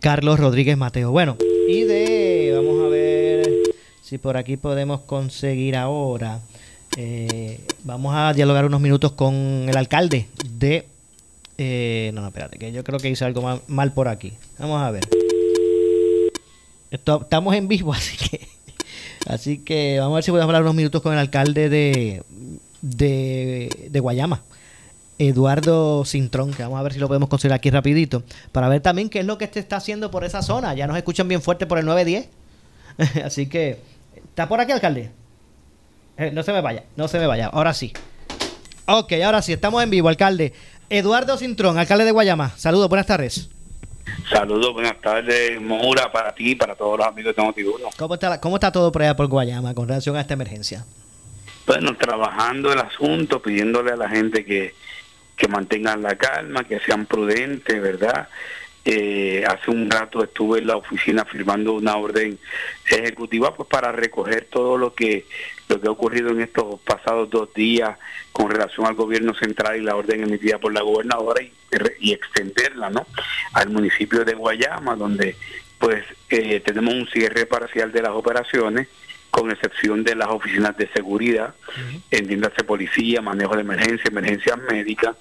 [0.00, 1.10] Carlos Rodríguez Mateo.
[1.10, 1.36] Bueno,
[1.68, 3.48] y de, vamos a ver
[4.10, 6.40] si por aquí podemos conseguir ahora.
[6.96, 10.84] Eh, vamos a dialogar unos minutos con el alcalde de...
[11.58, 14.32] Eh, no, no, espérate, que yo creo que hice algo mal, por aquí.
[14.58, 15.06] Vamos a ver.
[16.90, 18.48] estamos en vivo, así que...
[19.26, 22.22] Así que vamos a ver si podemos hablar unos minutos con el alcalde de,
[22.80, 24.42] de, de Guayama.
[25.18, 29.10] Eduardo Cintrón, que vamos a ver si lo podemos conseguir aquí rapidito, para ver también
[29.10, 30.72] qué es lo que se está haciendo por esa zona.
[30.74, 32.28] Ya nos escuchan bien fuerte por el 910.
[33.24, 33.78] Así que,
[34.16, 35.10] ¿está por aquí, alcalde?
[36.16, 37.48] Eh, no se me vaya, no se me vaya.
[37.48, 37.92] Ahora sí.
[38.86, 40.54] Ok, ahora sí, estamos en vivo, alcalde.
[40.88, 42.54] Eduardo Cintrón, alcalde de Guayama.
[42.56, 43.50] Saludos, buenas tardes.
[44.28, 47.88] Saludos, buenas tardes, Moura, para ti y para todos los amigos de Notiuno.
[47.96, 50.84] ¿Cómo está, ¿Cómo está todo por allá por Guayama con relación a esta emergencia?
[51.66, 54.74] Bueno, trabajando el asunto, pidiéndole a la gente que,
[55.36, 58.28] que mantengan la calma, que sean prudentes, ¿verdad?
[58.84, 62.38] Eh, hace un rato estuve en la oficina firmando una orden
[62.90, 65.26] ejecutiva pues para recoger todo lo que
[65.68, 67.98] lo que ha ocurrido en estos pasados dos días
[68.32, 71.52] con relación al gobierno central y la orden emitida por la gobernadora y,
[72.00, 73.06] y extenderla no
[73.52, 75.36] al municipio de Guayama donde
[75.78, 78.88] pues eh, tenemos un cierre parcial de las operaciones
[79.30, 81.54] con excepción de las oficinas de seguridad,
[82.10, 85.16] entiéndase policía, manejo de emergencia, emergencias médicas,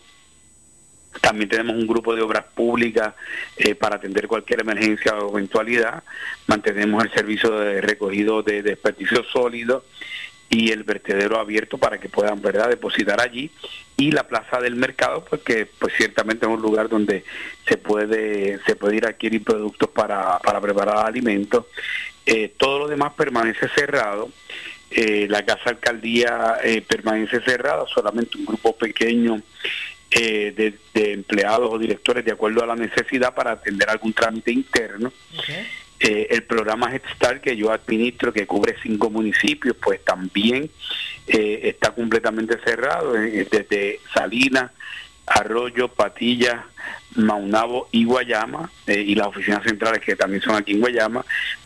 [1.21, 3.13] también tenemos un grupo de obras públicas
[3.57, 6.03] eh, para atender cualquier emergencia o eventualidad.
[6.47, 9.83] Mantenemos el servicio de recogido de desperdicios sólidos
[10.49, 13.51] y el vertedero abierto para que puedan verdad depositar allí.
[13.97, 17.25] Y la plaza del mercado porque pues ciertamente es un lugar donde
[17.67, 21.65] se puede se puede ir a adquirir productos para, para preparar alimentos.
[22.25, 24.29] Eh, todo lo demás permanece cerrado.
[24.91, 26.57] Eh, la casa alcaldía
[26.87, 29.41] permanece cerrada solamente un grupo pequeño
[30.11, 35.13] eh, de, empleados o directores de acuerdo a la necesidad para atender algún trámite interno.
[35.99, 40.69] Eh, el programa Head que yo administro, que cubre cinco municipios, pues también
[41.27, 44.71] eh, está completamente cerrado, desde Salinas,
[45.29, 46.65] Arroyo, Patilla,
[47.15, 51.25] Maunabo y Guayama, y las oficinas centrales que también son aquí en Guayama,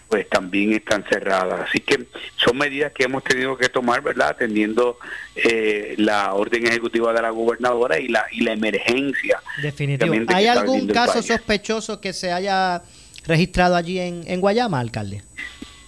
[0.09, 1.67] pues también están cerradas.
[1.69, 2.05] Así que
[2.35, 4.29] son medidas que hemos tenido que tomar, ¿verdad?
[4.29, 4.97] Atendiendo
[5.35, 9.41] eh, la orden ejecutiva de la gobernadora y la, y la emergencia.
[9.61, 10.13] Definitivo.
[10.27, 12.83] ¿Hay algún caso sospechoso que se haya
[13.25, 15.23] registrado allí en, en Guayama, alcalde?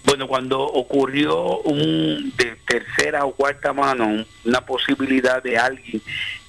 [0.05, 6.01] Bueno, cuando ocurrió un de tercera o cuarta mano, una posibilidad de alguien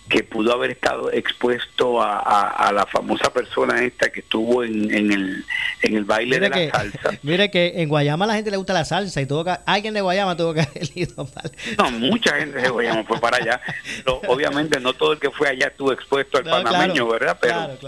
[0.08, 5.44] que pudo haber estado expuesto a, la famosa persona esta que estuvo en, el,
[5.82, 7.10] en el baile de la salsa.
[7.22, 10.00] Mire que en Guayama la gente le gusta la salsa y tuvo que, alguien de
[10.00, 11.28] Guayama tuvo que haber ido
[11.78, 13.60] No, mucha gente de Guayama fue para allá.
[14.04, 17.38] Pero obviamente no todo el que fue allá estuvo expuesto al panameño, ¿verdad?
[17.40, 17.78] Pero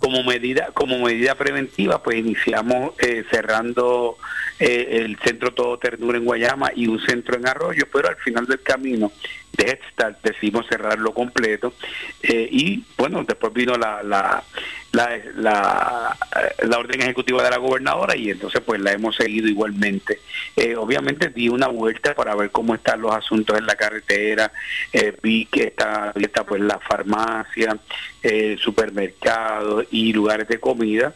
[0.00, 4.16] como medida como medida preventiva, pues iniciamos eh, cerrando
[4.58, 8.46] eh, el centro Todo Ternura en Guayama y un centro en Arroyo, pero al final
[8.46, 9.12] del camino
[9.58, 11.74] de Head decidimos cerrarlo completo
[12.22, 14.42] eh, y bueno, después vino la, la,
[14.92, 16.16] la,
[16.62, 20.20] la, orden ejecutiva de la gobernadora y entonces pues la hemos seguido igualmente.
[20.56, 24.52] Eh, obviamente di una vuelta para ver cómo están los asuntos en la carretera,
[24.92, 27.76] eh, vi que está está pues la farmacia,
[28.58, 31.14] supermercados y lugares de comida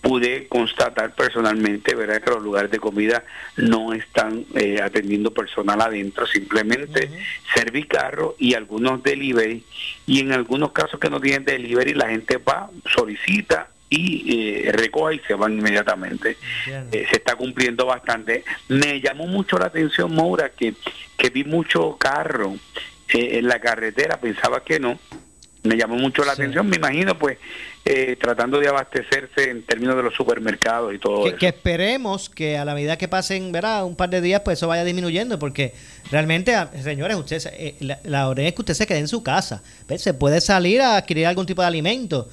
[0.00, 2.22] pude constatar personalmente, ¿verdad?
[2.22, 3.24] Que los lugares de comida
[3.56, 7.10] no están eh, atendiendo personal adentro, simplemente
[7.54, 9.64] servicarro y algunos delivery.
[10.06, 15.16] Y en algunos casos que no tienen delivery, la gente va, solicita y eh, recoge
[15.16, 16.36] y se van inmediatamente.
[16.66, 18.44] Eh, se está cumpliendo bastante.
[18.68, 20.74] Me llamó mucho la atención, Maura, que,
[21.18, 22.54] que vi mucho carro
[23.08, 24.98] eh, en la carretera, pensaba que no.
[25.62, 27.36] Me llamó mucho la atención, me imagino, pues
[27.84, 31.38] eh, tratando de abastecerse en términos de los supermercados y todo que, eso.
[31.38, 33.84] Que esperemos que a la medida que pasen ¿verdad?
[33.84, 35.74] un par de días, pues eso vaya disminuyendo, porque
[36.10, 39.62] realmente, señores, usted, eh, la, orden es que usted se quede en su casa.
[39.96, 42.28] Se puede salir a adquirir algún tipo de alimento,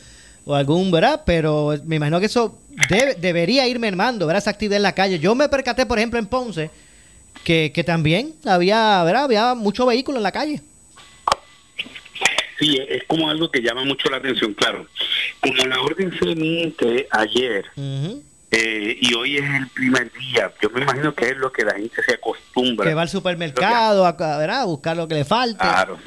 [0.45, 1.23] o algún, ¿verdad?
[1.25, 2.59] Pero me imagino que eso
[3.19, 4.41] debería ir mermando, ¿verdad?
[4.41, 5.19] Esa actividad en la calle.
[5.19, 6.69] Yo me percaté, por ejemplo, en Ponce,
[7.43, 9.25] que, que también había, ¿verdad?
[9.25, 10.61] Había mucho vehículo en la calle.
[12.59, 14.87] Sí, es como algo que llama mucho la atención, claro.
[15.39, 17.65] Como la orden se emite ayer
[18.49, 21.75] eh, y hoy es el primer día, yo me imagino que es lo que la
[21.75, 22.87] gente se acostumbra.
[22.87, 25.59] Que va al supermercado a, a buscar lo que le falta.
[25.59, 25.99] Claro,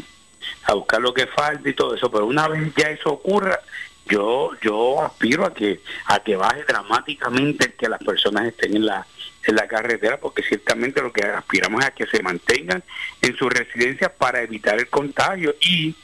[0.64, 3.60] a buscar lo que falta y todo eso, pero una vez ya eso ocurra,
[4.06, 9.06] yo yo aspiro a que a que baje dramáticamente que las personas estén en la
[9.44, 12.82] en la carretera porque ciertamente lo que aspiramos es a que se mantengan
[13.22, 15.94] en su residencia para evitar el contagio y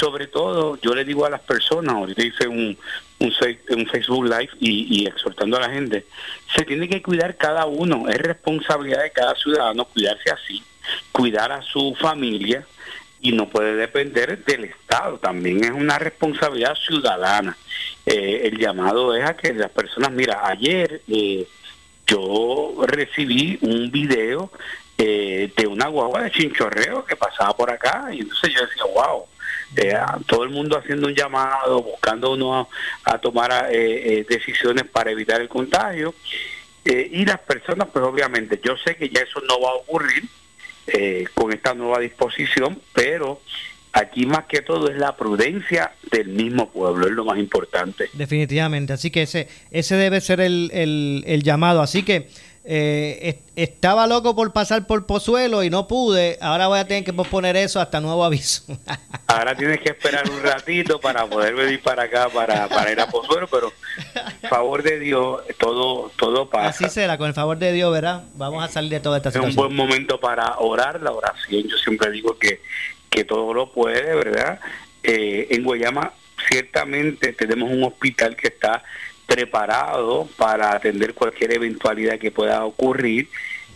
[0.00, 2.76] sobre todo yo le digo a las personas ahorita hice un
[3.18, 6.06] un, Facebook Live y, y exhortando a la gente
[6.56, 10.62] se tiene que cuidar cada uno es responsabilidad de cada ciudadano cuidarse así
[11.12, 12.64] cuidar a su familia
[13.20, 17.56] y no puede depender del Estado, también es una responsabilidad ciudadana.
[18.06, 21.46] Eh, el llamado es a que las personas, mira, ayer eh,
[22.06, 24.50] yo recibí un video
[24.96, 29.24] eh, de una guagua de chinchorreo que pasaba por acá y entonces yo decía, wow,
[30.26, 32.68] todo el mundo haciendo un llamado, buscando uno
[33.04, 36.14] a, tomar decisiones para evitar el contagio.
[36.84, 40.24] y las personas, pues obviamente, yo sé que ya eso no va a ocurrir,
[40.92, 43.40] eh, con esta nueva disposición, pero
[43.92, 48.08] aquí más que todo es la prudencia del mismo pueblo, es lo más importante.
[48.14, 51.80] Definitivamente, así que ese, ese debe ser el, el, el llamado.
[51.80, 52.28] Así que
[52.72, 56.38] eh, estaba loco por pasar por Pozuelo y no pude.
[56.40, 58.62] Ahora voy a tener que posponer eso hasta nuevo aviso.
[59.26, 63.08] Ahora tienes que esperar un ratito para poder venir para acá para, para ir a
[63.08, 63.72] Pozuelo, pero
[64.48, 66.68] favor de Dios, todo todo pasa.
[66.68, 68.22] Así será, con el favor de Dios, ¿verdad?
[68.34, 69.50] Vamos a salir de toda esta situación.
[69.50, 71.64] Es un buen momento para orar, la oración.
[71.66, 72.62] Yo siempre digo que,
[73.10, 74.60] que todo lo puede, ¿verdad?
[75.02, 76.12] Eh, en Guayama
[76.48, 78.84] ciertamente tenemos un hospital que está
[79.30, 83.28] preparado para atender cualquier eventualidad que pueda ocurrir.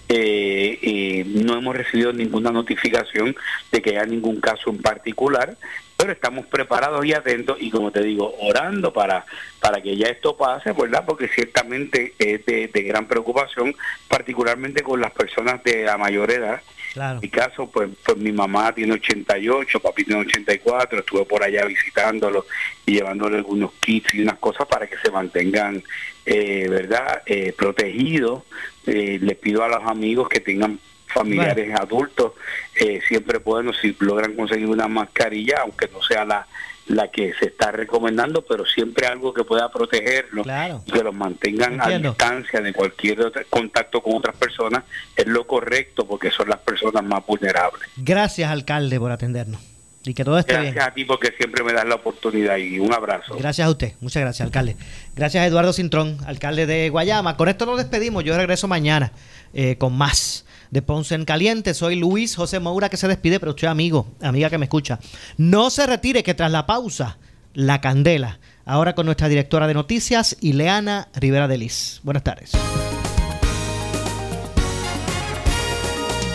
[0.09, 3.36] Eh, no hemos recibido ninguna notificación
[3.70, 5.57] de que haya ningún caso en particular,
[5.96, 9.24] pero estamos preparados y atentos y como te digo, orando para,
[9.61, 11.05] para que ya esto pase, ¿verdad?
[11.07, 13.76] Porque ciertamente es de gran preocupación,
[14.09, 16.61] particularmente con las personas de la mayor edad
[16.97, 21.64] en mi caso, pues, pues mi mamá tiene 88, papi tiene 84, estuve por allá
[21.64, 22.47] visitándolo
[22.86, 25.82] y llevándole algunos kits y unas cosas para que se mantengan,
[26.24, 28.42] eh, ¿verdad?, eh, protegidos.
[28.86, 32.32] Eh, les pido a los amigos que tengan familiares adultos,
[32.74, 36.47] eh, siempre pueden, si logran conseguir una mascarilla, aunque no sea la
[36.87, 40.43] la que se está recomendando, pero siempre algo que pueda protegerlo
[40.87, 44.85] y que los mantengan a distancia de cualquier contacto con otras personas
[45.16, 47.82] es lo correcto porque son las personas más vulnerables.
[47.97, 49.61] Gracias, alcalde, por atendernos.
[50.07, 52.93] Y que todo esté gracias a ti porque siempre me das la oportunidad y un
[52.93, 53.37] abrazo.
[53.39, 54.76] Gracias a usted, muchas gracias, alcalde.
[55.16, 57.39] Gracias a Eduardo Cintrón, alcalde de Guayama.
[57.39, 58.22] Con esto nos despedimos.
[58.22, 59.12] Yo regreso mañana
[59.55, 60.45] eh, con más
[60.75, 61.72] de Ponce en Caliente.
[61.72, 64.99] Soy Luis José Moura que se despide, pero usted amigo, amiga que me escucha.
[65.37, 67.16] No se retire que tras la pausa,
[67.55, 68.41] la candela.
[68.66, 72.01] Ahora con nuestra directora de noticias, Ileana Rivera de Liz.
[72.03, 72.51] Buenas tardes.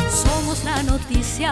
[0.09, 1.47] Somos la noticia.